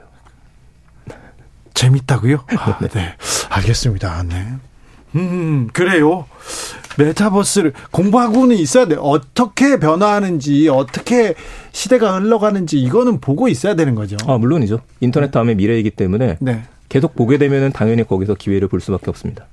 재밌다고요? 1.75 2.45
아, 2.59 2.79
네. 2.93 3.15
알겠습니다. 3.51 4.23
네. 4.29 4.47
음, 5.15 5.69
그래요. 5.73 6.27
메타버스를 6.99 7.73
공부하고는 7.91 8.57
있어야 8.57 8.87
돼. 8.87 8.97
어떻게 8.99 9.79
변화하는지, 9.79 10.69
어떻게 10.69 11.35
시대가 11.73 12.19
흘러가는지 12.19 12.81
이거는 12.81 13.21
보고 13.21 13.49
있어야 13.49 13.75
되는 13.75 13.95
거죠. 13.95 14.17
아, 14.27 14.39
물론이죠. 14.39 14.81
인터넷 15.01 15.31
다음에 15.31 15.55
미래이기 15.55 15.91
때문에 15.91 16.37
네. 16.41 16.63
계속 16.89 17.15
보게 17.15 17.39
되면은 17.39 17.73
당연히 17.73 18.07
거기서 18.07 18.35
기회를 18.35 18.69
볼 18.69 18.81
수밖에 18.81 19.11
없습니다. 19.11 19.47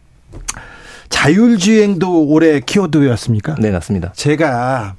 자율주행도 1.09 2.25
올해 2.27 2.59
키워드였습니까? 2.59 3.55
네, 3.59 3.71
맞습니다. 3.71 4.11
제가 4.13 4.95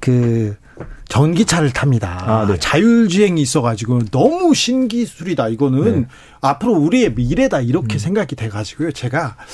그 0.00 0.56
전기차를 1.08 1.72
탑니다. 1.72 2.22
아, 2.26 2.46
네. 2.46 2.56
자율주행이 2.58 3.40
있어가지고 3.42 4.06
너무 4.10 4.54
신기술이다. 4.54 5.48
이거는 5.48 6.00
네. 6.02 6.06
앞으로 6.40 6.72
우리의 6.72 7.14
미래다 7.14 7.60
이렇게 7.60 7.96
음. 7.96 7.98
생각이 7.98 8.36
돼가지고요. 8.36 8.92
제가 8.92 9.36
아, 9.38 9.44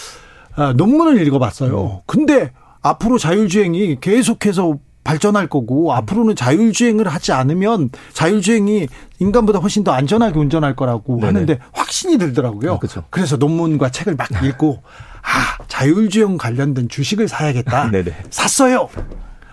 논문을 0.76 1.26
읽어봤어요. 1.26 2.02
근데 2.06 2.52
앞으로 2.82 3.18
자율주행이 3.18 3.98
계속해서 4.00 4.78
발전할 5.02 5.48
거고 5.48 5.94
앞으로는 5.94 6.36
자율주행을 6.36 7.08
하지 7.08 7.32
않으면 7.32 7.90
자율주행이 8.12 8.86
인간보다 9.18 9.58
훨씬 9.58 9.82
더 9.82 9.92
안전하게 9.92 10.38
운전할 10.38 10.76
거라고 10.76 11.16
네네. 11.16 11.26
하는데 11.26 11.58
확신이 11.72 12.18
들더라고요. 12.18 12.74
아, 12.74 12.78
그렇죠. 12.78 13.04
그래서 13.10 13.36
논문과 13.36 13.90
책을 13.90 14.14
막 14.16 14.28
읽고 14.44 14.82
아 15.22 15.64
자율주행 15.68 16.36
관련된 16.36 16.88
주식을 16.88 17.28
사야겠다. 17.28 17.90
네네. 17.90 18.14
샀어요. 18.30 18.88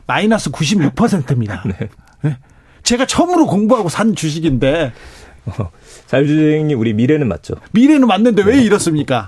마이너스 0.06 0.52
96%입니다. 0.52 1.63
네. 1.67 1.89
네. 2.22 2.38
제가 2.84 3.06
처음으로 3.06 3.48
공부하고 3.48 3.89
산 3.89 4.15
주식인데 4.15 4.93
어, 5.46 5.72
자율주행이 6.08 6.74
우리 6.74 6.93
미래는 6.93 7.28
맞죠. 7.28 7.56
미래는 7.72 8.08
맞는데 8.08 8.43
왜 8.43 8.58
네. 8.58 8.63
이렇습니까? 8.63 9.28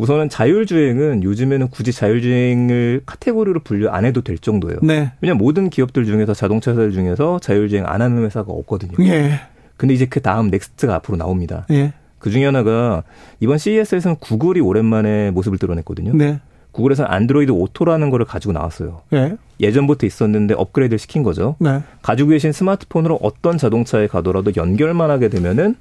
우선은 0.00 0.30
자율주행은 0.30 1.22
요즘에는 1.22 1.68
굳이 1.68 1.92
자율주행을 1.92 3.02
카테고리로 3.04 3.60
분류 3.60 3.90
안 3.90 4.06
해도 4.06 4.22
될 4.22 4.38
정도예요. 4.38 4.78
네. 4.82 5.12
왜냐면 5.20 5.38
모든 5.38 5.68
기업들 5.68 6.06
중에서 6.06 6.32
자동차 6.32 6.74
사 6.74 6.88
중에서 6.88 7.38
자율주행 7.38 7.84
안 7.86 8.00
하는 8.00 8.24
회사가 8.24 8.50
없거든요. 8.50 8.92
예. 9.00 9.40
근데 9.76 9.92
이제 9.92 10.06
그 10.06 10.22
다음 10.22 10.48
next가 10.48 10.94
앞으로 10.96 11.18
나옵니다. 11.18 11.66
예. 11.70 11.92
그 12.18 12.30
중에 12.30 12.46
하나가 12.46 13.02
이번 13.40 13.58
CES에서는 13.58 14.16
구글이 14.20 14.60
오랜만에 14.60 15.32
모습을 15.32 15.58
드러냈거든요. 15.58 16.14
네. 16.14 16.40
구글에서는 16.72 17.10
안드로이드 17.10 17.52
오토라는 17.52 18.08
거를 18.08 18.24
가지고 18.24 18.54
나왔어요. 18.54 19.02
예. 19.12 19.36
예전부터 19.60 20.06
있었는데 20.06 20.54
업그레이드를 20.54 20.98
시킨 20.98 21.22
거죠. 21.22 21.56
네. 21.58 21.82
가지고 22.00 22.30
계신 22.30 22.52
스마트폰으로 22.52 23.18
어떤 23.20 23.58
자동차에 23.58 24.06
가더라도 24.06 24.52
연결만 24.56 25.10
하게 25.10 25.28
되면은 25.28 25.76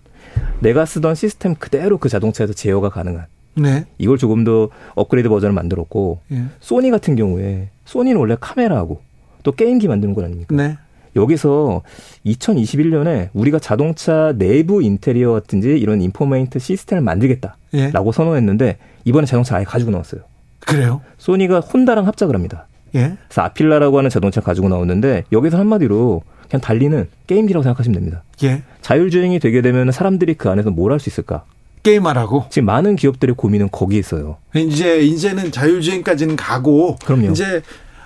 내가 0.60 0.86
쓰던 0.86 1.16
시스템 1.16 1.56
그대로 1.56 1.98
그 1.98 2.10
자동차에서 2.10 2.52
제어가 2.52 2.90
가능한 2.90 3.26
네. 3.62 3.86
이걸 3.98 4.18
조금 4.18 4.44
더 4.44 4.70
업그레이드 4.96 5.30
버전을 5.30 5.54
만들었고 5.54 6.20
예. 6.32 6.44
소니 6.60 6.92
같은 6.92 7.16
경우에 7.16 7.70
소니는 7.86 8.20
원래 8.20 8.36
카메라하고 8.40 9.02
또 9.44 9.52
게임기 9.52 9.88
만드는 9.88 10.14
거 10.14 10.24
아닙니까? 10.24 10.56
네. 10.56 10.78
여기서 11.16 11.82
2021년에 12.26 13.30
우리가 13.34 13.60
자동차 13.60 14.34
내부 14.38 14.82
인테리어 14.84 15.32
같은지 15.34 15.70
이런 15.78 16.02
인포메인트 16.02 16.60
시스템을 16.60 17.02
만들겠다라고 17.04 17.58
예. 17.74 18.12
선언했는데 18.14 18.78
이번에 19.06 19.26
자동차 19.26 19.58
아예 19.58 19.64
가지고 19.64 19.92
나왔어요. 19.92 20.22
그래요? 20.60 21.02
소니가 21.18 21.60
혼다랑 21.62 22.06
합작을 22.08 22.36
합니다. 22.36 22.68
예. 22.96 23.18
그래서 23.28 23.42
아필라라고 23.42 23.98
하는 23.98 24.10
자동차 24.10 24.42
가지고 24.42 24.70
나오는데 24.70 25.24
여기서 25.32 25.58
한마디로 25.58 26.22
그냥 26.50 26.62
달리는 26.62 27.08
게임기라고 27.28 27.64
생각하시면 27.64 27.94
됩니다. 28.00 28.24
예. 28.44 28.62
자율주행이 28.82 29.40
되게 29.40 29.62
되면 29.62 29.92
사람들이 29.92 30.36
그 30.36 30.50
안에서 30.50 30.70
뭘 30.72 30.92
할 30.92 31.00
수 31.00 31.10
있을까? 31.10 31.44
게임하라고. 31.84 32.46
지금 32.50 32.66
많은 32.68 32.96
기업들의 32.96 33.36
고민은 33.36 33.70
거기에 33.72 34.00
있어요. 34.00 34.38
이제 34.56 35.00
이제는 35.00 35.52
자율주행까지는 35.52 36.36
가고 36.36 36.98
그럼요. 37.06 37.32
이제 37.32 37.62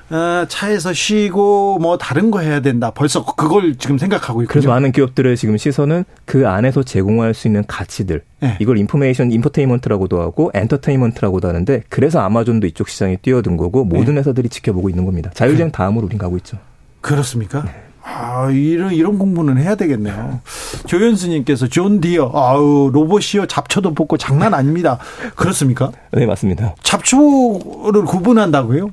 어, 0.10 0.46
차에서 0.48 0.94
쉬고 0.94 1.80
뭐 1.80 1.98
다른 1.98 2.30
거 2.30 2.40
해야 2.40 2.60
된다. 2.60 2.92
벌써 2.92 3.26
그걸 3.26 3.76
지금 3.78 3.98
생각하고 3.98 4.44
있거든요. 4.44 4.62
그래서 4.62 4.70
많은 4.70 4.92
기업들의 4.92 5.36
지금 5.38 5.58
시선은 5.58 6.04
그 6.26 6.48
안에서 6.48 6.84
제공할 6.84 7.34
수 7.34 7.48
있는 7.48 7.64
가치들. 7.66 8.22
네. 8.42 8.58
이걸 8.60 8.78
information 8.78 9.32
infotainment라고도 9.32 10.22
하고 10.22 10.52
entertainment라고도 10.54 11.48
하는데 11.48 11.84
그래서 11.90 12.20
아마존도 12.20 12.68
이쪽 12.68 12.90
시장에 12.90 13.18
뛰어든 13.22 13.58
거고 13.58 13.86
모든 13.86 14.14
네. 14.14 14.20
회사들이 14.20 14.50
지켜보고 14.50 14.90
있는 14.90 15.06
겁니다. 15.06 15.32
자율주행 15.34 15.72
다음으로 15.72 16.06
우린 16.06 16.20
가고 16.20 16.38
있죠. 16.38 16.58
그렇습니까? 17.02 17.64
네. 17.64 17.72
아, 18.06 18.50
이런, 18.52 18.94
이런 18.94 19.18
공부는 19.18 19.58
해야 19.58 19.76
되겠네요. 19.76 20.42
조현수님께서 20.88 21.68
존 21.68 22.02
디어, 22.02 22.30
아우, 22.34 22.90
로봇이요, 22.92 23.46
잡초도 23.48 23.94
뽑고 23.94 24.18
장난 24.18 24.54
아닙니다. 24.54 25.00
그렇습니까? 25.36 25.92
네, 26.12 26.26
맞습니다. 26.26 26.76
잡초를 26.84 28.04
구분한다고요? 28.06 28.90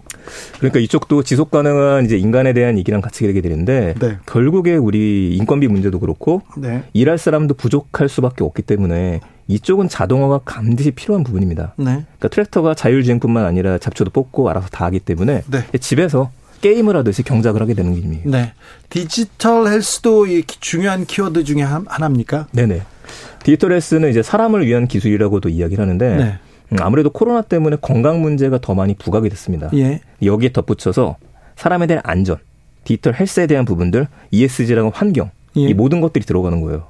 그러니까 0.58 0.78
이쪽도 0.78 1.24
지속 1.24 1.50
가능한 1.50 2.04
이제 2.04 2.16
인간에 2.16 2.52
대한 2.52 2.78
얘기랑 2.78 3.00
같이 3.00 3.26
얘기 3.26 3.42
되는데, 3.42 3.94
네. 3.98 4.18
결국에 4.26 4.76
우리 4.76 5.36
인건비 5.36 5.66
문제도 5.66 5.98
그렇고, 5.98 6.42
네. 6.56 6.84
일할 6.92 7.18
사람도 7.18 7.54
부족할 7.54 8.08
수밖에 8.08 8.44
없기 8.44 8.62
때문에, 8.62 9.20
이쪽은 9.48 9.88
자동화가 9.88 10.42
반드시 10.44 10.92
필요한 10.92 11.24
부분입니다. 11.24 11.74
네. 11.76 11.84
그러니까 11.84 12.28
트랙터가 12.28 12.74
자율주행뿐만 12.74 13.44
아니라 13.44 13.78
잡초도 13.78 14.12
뽑고 14.12 14.48
알아서 14.48 14.68
다 14.68 14.84
하기 14.84 15.00
때문에 15.00 15.42
네. 15.50 15.78
집에서 15.80 16.30
게임을 16.60 16.96
하듯이 16.96 17.22
경작을 17.22 17.60
하게 17.62 17.74
되는 17.74 17.94
기능이에요. 17.94 18.22
네. 18.30 18.52
디지털 18.88 19.66
헬스도 19.68 20.26
중요한 20.60 21.06
키워드 21.06 21.44
중에 21.44 21.62
하나입니까? 21.62 22.48
네네. 22.52 22.82
디지털 23.42 23.72
헬스는 23.72 24.10
이제 24.10 24.22
사람을 24.22 24.66
위한 24.66 24.86
기술이라고도 24.86 25.48
이야기를 25.48 25.82
하는데 25.82 26.16
네. 26.16 26.38
음, 26.72 26.76
아무래도 26.80 27.10
코로나 27.10 27.42
때문에 27.42 27.76
건강 27.80 28.20
문제가 28.20 28.58
더 28.60 28.74
많이 28.74 28.94
부각이 28.94 29.28
됐습니다. 29.30 29.70
예. 29.74 30.00
여기에 30.22 30.52
덧붙여서 30.52 31.16
사람에 31.56 31.86
대한 31.86 32.02
안전, 32.04 32.36
디지털 32.84 33.14
헬스에 33.14 33.46
대한 33.46 33.64
부분들, 33.64 34.06
ESG라는 34.30 34.90
환경, 34.94 35.30
예. 35.56 35.62
이 35.62 35.74
모든 35.74 36.00
것들이 36.00 36.24
들어가는 36.24 36.60
거예요. 36.60 36.86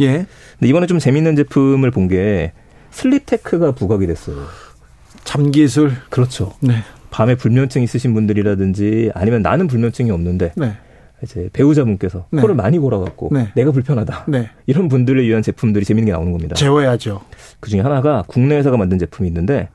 예. 0.00 0.26
근데 0.58 0.68
이번에 0.68 0.86
좀 0.86 0.98
재밌는 0.98 1.36
제품을 1.36 1.90
본 1.90 2.08
게 2.08 2.52
sleep 2.90 3.27
tech가 3.27 3.72
부각이 3.72 4.06
됐어요. 4.06 4.44
잠기술. 5.24 5.92
그렇죠. 6.10 6.52
네. 6.60 6.82
밤에 7.12 7.36
불면증 7.36 7.82
있으신 7.82 8.14
분들이라든지 8.14 9.12
아니면 9.14 9.42
나는 9.42 9.68
불면증이 9.68 10.10
없는데 10.10 10.52
네. 10.56 10.72
이제 11.22 11.48
배우자분께서 11.52 12.26
네. 12.30 12.40
코를 12.40 12.56
많이 12.56 12.78
골아갖고 12.78 13.28
네. 13.32 13.52
내가 13.54 13.70
불편하다 13.70 14.24
네. 14.26 14.48
이런 14.66 14.88
분들을 14.88 15.24
위한 15.28 15.42
제품들이 15.42 15.84
재밌는 15.84 16.06
게 16.06 16.12
나오는 16.12 16.32
겁니다. 16.32 16.56
재워야죠. 16.56 17.20
그 17.60 17.70
중에 17.70 17.80
하나가 17.80 18.24
국내 18.26 18.56
회사가 18.56 18.76
만든 18.76 18.98
제품이 18.98 19.28
있는데 19.28 19.68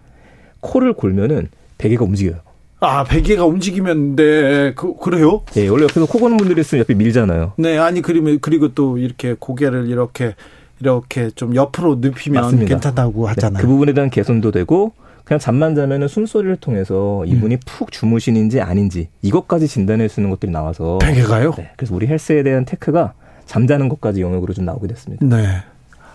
코를 0.59 0.93
골면은 0.93 1.47
베개가 1.77 2.03
움직여요. 2.03 2.39
아, 2.79 3.03
베개가 3.03 3.45
움직이면, 3.45 4.15
네, 4.15 4.73
그, 4.75 4.95
그래요? 4.97 5.41
예, 5.55 5.67
원래 5.67 5.85
옆에서 5.85 6.05
코 6.05 6.19
고는 6.19 6.37
분들이 6.37 6.61
있으면 6.61 6.81
옆에 6.81 6.93
밀잖아요. 6.93 7.53
네, 7.57 7.75
아니, 7.79 8.03
그리고, 8.03 8.37
그리고 8.39 8.75
또 8.75 8.99
이렇게 8.99 9.35
고개를 9.39 9.87
이렇게, 9.87 10.35
이렇게 10.79 11.31
좀 11.31 11.55
옆으로 11.55 11.95
눕히면 12.01 12.43
맞습니다. 12.43 12.69
괜찮다고 12.69 13.23
네, 13.23 13.29
하잖아요. 13.29 13.57
네, 13.57 13.61
그 13.63 13.67
부분에 13.67 13.93
대한 13.93 14.11
개선도 14.11 14.51
되고, 14.51 14.93
그냥 15.27 15.39
잠만 15.39 15.75
자면은 15.75 16.07
숨소리를 16.07 16.55
통해서 16.55 17.25
이분이 17.25 17.55
음. 17.55 17.59
푹 17.65 17.91
주무시는지 17.91 18.61
아닌지 18.61 19.09
이것까지 19.21 19.67
진단할 19.67 20.07
수 20.07 20.21
있는 20.21 20.29
것들이 20.29 20.53
나와서 20.53 20.99
베개가요? 20.99 21.51
네. 21.57 21.71
그래서 21.75 21.93
우리 21.93 22.07
헬스에 22.07 22.43
대한 22.43 22.63
테크가 22.63 23.11
잠자는 23.45 23.89
것까지 23.89 24.21
영역으로 24.21 24.53
좀 24.53 24.63
나오게 24.63 24.87
됐습니다. 24.87 25.25
네. 25.25 25.63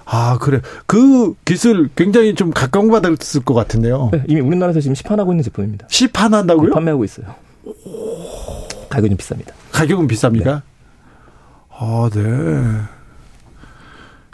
아, 0.06 0.38
그래. 0.40 0.62
그 0.86 1.34
기술 1.44 1.90
굉장히 1.94 2.34
좀 2.34 2.52
각광받았을 2.52 3.42
것 3.44 3.52
같은데요. 3.52 4.08
네, 4.12 4.24
이미 4.28 4.40
우리나라에서 4.40 4.80
지금 4.80 4.94
시판하고 4.94 5.32
있는 5.32 5.44
제품입니다. 5.44 5.88
시판한다고요? 5.90 6.68
네, 6.68 6.74
판매하고 6.74 7.04
있어요. 7.04 7.26
가격은 8.88 9.18
비쌉니다. 9.18 9.52
가격은 9.72 10.08
비쌉니까? 10.08 10.44
네. 10.44 10.60
아, 11.68 12.10
네. 12.14 12.20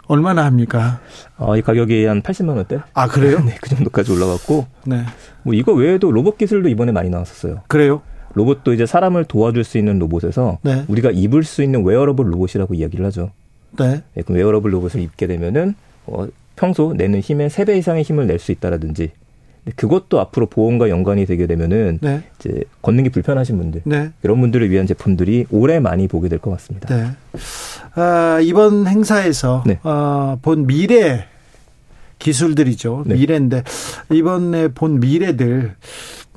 얼마나 0.09 0.43
합니까? 0.43 0.99
어, 1.37 1.55
이 1.55 1.61
가격이 1.61 2.05
한 2.05 2.21
80만 2.21 2.57
원대? 2.57 2.79
아, 2.93 3.07
그래요? 3.07 3.39
네, 3.45 3.55
그 3.61 3.69
정도까지 3.69 4.11
올라갔고. 4.11 4.65
네. 4.85 5.03
뭐 5.43 5.53
이거 5.53 5.71
외에도 5.71 6.11
로봇 6.11 6.37
기술도 6.37 6.67
이번에 6.67 6.91
많이 6.91 7.09
나왔었어요. 7.11 7.61
그래요? 7.67 8.01
로봇도 8.33 8.73
이제 8.73 8.85
사람을 8.87 9.25
도와줄 9.25 9.63
수 9.63 9.77
있는 9.77 9.99
로봇에서 9.99 10.57
네. 10.63 10.83
우리가 10.87 11.11
입을 11.11 11.43
수 11.43 11.61
있는 11.63 11.85
웨어러블 11.85 12.25
로봇이라고 12.33 12.73
이야기를 12.73 13.05
하죠. 13.05 13.31
네. 13.77 14.01
네 14.15 14.21
그럼 14.23 14.37
웨어러블 14.37 14.73
로봇을 14.73 14.99
입게 14.99 15.27
되면은 15.27 15.75
어, 16.07 16.27
평소 16.55 16.93
내는 16.93 17.19
힘의 17.19 17.49
3배 17.51 17.77
이상의 17.77 18.01
힘을 18.03 18.25
낼 18.25 18.39
수 18.39 18.51
있다라든지 18.51 19.11
그것도 19.75 20.19
앞으로 20.19 20.45
보험과 20.47 20.89
연관이 20.89 21.25
되게 21.25 21.47
되면은 21.47 21.99
네. 22.01 22.23
이제 22.39 22.63
걷는 22.81 23.03
게 23.03 23.09
불편하신 23.09 23.57
분들 23.57 23.81
네. 23.85 24.11
이런 24.23 24.39
분들을 24.41 24.69
위한 24.69 24.85
제품들이 24.87 25.45
올해 25.51 25.79
많이 25.79 26.07
보게 26.07 26.27
될 26.29 26.39
것 26.39 26.51
같습니다. 26.51 26.95
네. 26.95 27.11
아, 27.95 28.39
이번 28.41 28.87
행사에서 28.87 29.63
네. 29.65 29.79
어, 29.83 30.37
본 30.41 30.67
미래 30.67 31.25
기술들이죠. 32.19 33.03
네. 33.07 33.15
미래인데 33.15 33.63
이번에 34.11 34.69
본 34.69 34.99
미래들 34.99 35.75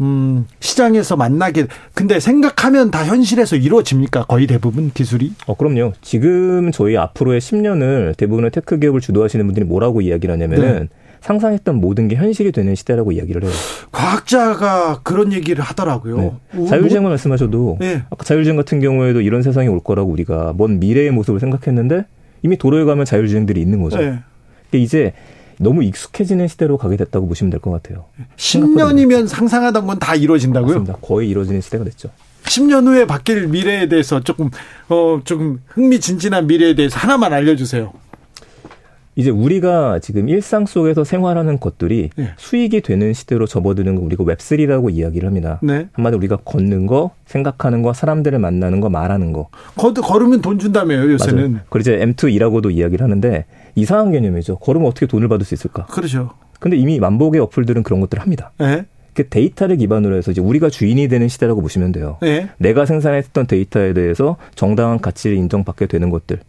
음, 0.00 0.46
시장에서 0.60 1.16
만나게 1.16 1.66
근데 1.94 2.18
생각하면 2.18 2.90
다 2.90 3.04
현실에서 3.04 3.56
이루어집니까? 3.56 4.24
거의 4.24 4.46
대부분 4.46 4.90
기술이? 4.92 5.32
어, 5.46 5.54
그럼요. 5.56 5.92
지금 6.00 6.72
저희 6.72 6.96
앞으로의 6.96 7.40
10년을 7.40 8.16
대부분의 8.16 8.50
tech 8.52 8.78
기업을 8.78 9.00
주도하시는 9.00 9.44
분들이 9.44 9.64
뭐라고 9.66 10.00
이야기를 10.00 10.32
하냐면은 10.32 10.78
네. 10.80 10.88
상상했던 11.22 11.76
모든 11.76 12.08
게 12.08 12.16
현실이 12.16 12.52
되는 12.52 12.74
시대라고 12.74 13.12
이야기를 13.12 13.44
해요. 13.44 13.52
과학자가 13.92 15.00
그런 15.02 15.32
얘기를 15.32 15.62
하더라고요. 15.62 16.16
네. 16.16 16.32
뭐, 16.52 16.66
자율주행만 16.66 17.02
뭐, 17.04 17.10
말씀하셔도 17.10 17.78
네. 17.80 18.02
아까 18.10 18.24
자율주행 18.24 18.56
같은 18.56 18.80
경우에도 18.80 19.20
이런 19.20 19.42
세상이 19.42 19.68
올 19.68 19.80
거라고 19.80 20.10
우리가 20.10 20.52
먼 20.56 20.80
미래의 20.80 21.10
모습을 21.12 21.40
생각했는데 21.40 22.04
이미 22.42 22.58
도로에 22.58 22.84
가면 22.84 23.04
자율주행들이 23.04 23.60
있는 23.60 23.80
거죠. 23.82 23.98
네. 23.98 24.18
이제 24.74 25.12
너무 25.58 25.84
익숙해지는 25.84 26.48
시대로 26.48 26.76
가게 26.76 26.96
됐다고 26.96 27.28
보시면 27.28 27.50
될 27.50 27.60
것 27.60 27.70
같아요. 27.70 28.06
10년이면 28.36 29.28
상상하던 29.28 29.86
건 29.86 29.98
다 29.98 30.14
이루어진다고요? 30.16 30.68
맞습니다. 30.80 30.96
거의 31.00 31.28
이루어지는 31.28 31.60
시대가 31.60 31.84
됐죠. 31.84 32.08
10년 32.44 32.86
후에 32.88 33.06
바뀔 33.06 33.46
미래에 33.46 33.86
대해서 33.88 34.20
조금 34.20 34.50
어 34.88 35.20
조금 35.24 35.60
흥미진진한 35.68 36.48
미래에 36.48 36.74
대해서 36.74 36.98
하나만 36.98 37.32
알려 37.32 37.54
주세요. 37.54 37.92
이제 39.14 39.30
우리가 39.30 39.98
지금 39.98 40.28
일상 40.28 40.64
속에서 40.64 41.04
생활하는 41.04 41.60
것들이 41.60 42.10
네. 42.16 42.30
수익이 42.36 42.80
되는 42.80 43.12
시대로 43.12 43.46
접어드는 43.46 43.96
거 43.96 44.02
우리가 44.02 44.24
웹3라고 44.24 44.92
이야기를 44.92 45.26
합니다. 45.26 45.58
네. 45.62 45.88
한마디로 45.92 46.18
우리가 46.18 46.36
걷는 46.44 46.86
거, 46.86 47.10
생각하는 47.26 47.82
거, 47.82 47.92
사람들을 47.92 48.38
만나는 48.38 48.80
거, 48.80 48.88
말하는 48.88 49.32
거. 49.32 49.48
거, 49.76 49.92
걸으면 49.92 50.40
돈 50.40 50.58
준다며요, 50.58 51.12
요새는. 51.12 51.52
맞아요. 51.52 51.64
그리고 51.68 51.80
이제 51.80 51.98
M2이라고도 51.98 52.72
이야기를 52.72 53.04
하는데 53.04 53.44
이상한 53.74 54.12
개념이죠. 54.12 54.56
걸으면 54.56 54.88
어떻게 54.88 55.06
돈을 55.06 55.28
받을 55.28 55.44
수 55.44 55.54
있을까? 55.54 55.86
그렇죠. 55.86 56.30
근데 56.58 56.76
이미 56.76 56.98
만복의 56.98 57.40
어플들은 57.40 57.82
그런 57.82 58.00
것들을 58.00 58.22
합니다. 58.22 58.52
네. 58.58 58.84
그 59.14 59.28
데이터를 59.28 59.76
기반으로 59.76 60.16
해서 60.16 60.30
이제 60.30 60.40
우리가 60.40 60.70
주인이 60.70 61.06
되는 61.08 61.28
시대라고 61.28 61.60
보시면 61.60 61.92
돼요. 61.92 62.16
네. 62.22 62.48
내가 62.56 62.86
생산했던 62.86 63.46
데이터에 63.46 63.92
대해서 63.92 64.36
정당한 64.54 65.00
가치를 65.00 65.36
인정받게 65.36 65.86
되는 65.86 66.08
것들. 66.08 66.40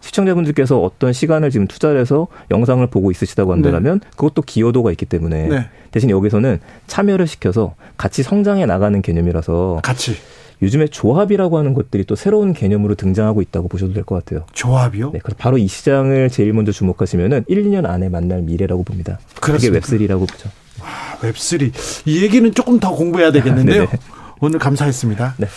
시청자분들께서 0.00 0.80
어떤 0.80 1.12
시간을 1.12 1.50
지금 1.50 1.66
투자를 1.66 2.00
해서 2.00 2.28
영상을 2.50 2.86
보고 2.88 3.10
있으시다고 3.10 3.52
한다면 3.52 4.00
네. 4.00 4.08
그것도 4.10 4.42
기여도가 4.42 4.90
있기 4.92 5.06
때문에 5.06 5.48
네. 5.48 5.66
대신 5.90 6.10
여기서는 6.10 6.60
참여를 6.86 7.26
시켜서 7.26 7.74
같이 7.96 8.22
성장해 8.22 8.66
나가는 8.66 9.00
개념이라서 9.02 9.80
같이 9.82 10.16
요즘에 10.60 10.88
조합이라고 10.88 11.56
하는 11.56 11.72
것들이 11.72 12.04
또 12.04 12.16
새로운 12.16 12.52
개념으로 12.52 12.96
등장하고 12.96 13.42
있다고 13.42 13.68
보셔도 13.68 13.92
될 13.92 14.02
것 14.04 14.16
같아요. 14.16 14.44
조합이요? 14.52 15.12
네, 15.12 15.20
그래서 15.22 15.36
바로 15.38 15.56
이 15.56 15.68
시장을 15.68 16.30
제일 16.30 16.52
먼저 16.52 16.72
주목하시면은 16.72 17.44
1, 17.46 17.64
2년 17.64 17.86
안에 17.86 18.08
만날 18.08 18.42
미래라고 18.42 18.82
봅니다. 18.82 19.20
그렇습니까? 19.40 19.86
그게 19.86 19.96
Web3라고 20.06 20.20
보죠. 20.28 20.48
와, 20.80 20.88
Web3. 21.20 21.72
이 22.06 22.22
얘기는 22.24 22.52
조금 22.54 22.80
더 22.80 22.92
공부해야 22.92 23.30
되겠는데요. 23.30 23.86
오늘 24.40 24.58
감사했습니다. 24.58 25.34
네. 25.38 25.48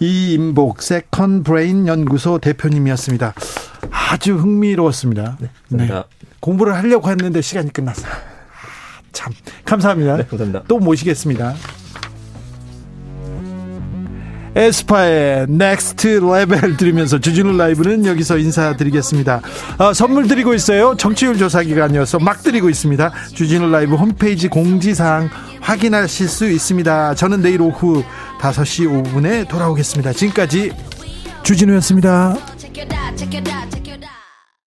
이임복 0.00 0.82
세컨 0.82 1.42
브레인 1.42 1.86
연구소 1.86 2.38
대표님이었습니다. 2.38 3.34
아주 3.90 4.34
흥미로웠습니다. 4.36 5.38
네, 5.40 5.48
네. 5.68 6.02
공부를 6.40 6.74
하려고 6.74 7.10
했는데 7.10 7.40
시간이 7.40 7.72
끝났어요. 7.72 8.10
아, 8.10 9.02
참 9.12 9.32
감사합니다. 9.64 10.16
네, 10.16 10.26
감사합니다. 10.26 10.64
또 10.68 10.78
모시겠습니다. 10.78 11.54
에스파의 14.56 15.46
Next 15.48 16.20
Level 16.22 16.76
들으면서 16.76 17.18
주진우 17.18 17.56
라이브는 17.56 18.06
여기서 18.06 18.38
인사드리겠습니다. 18.38 19.40
아, 19.78 19.92
선물 19.92 20.28
드리고 20.28 20.54
있어요. 20.54 20.96
청취율 20.96 21.36
조사 21.38 21.62
기간이어서 21.62 22.18
막 22.18 22.42
드리고 22.42 22.70
있습니다. 22.70 23.12
주진우 23.34 23.68
라이브 23.70 23.94
홈페이지 23.96 24.48
공지사항 24.48 25.28
확인하실 25.60 26.28
수 26.28 26.50
있습니다. 26.50 27.14
저는 27.14 27.42
내일 27.42 27.62
오후 27.62 28.04
5시 28.38 29.04
5분에 29.04 29.48
돌아오겠습니다. 29.48 30.12
지금까지 30.12 30.72
주진우였습니다. 31.42 32.36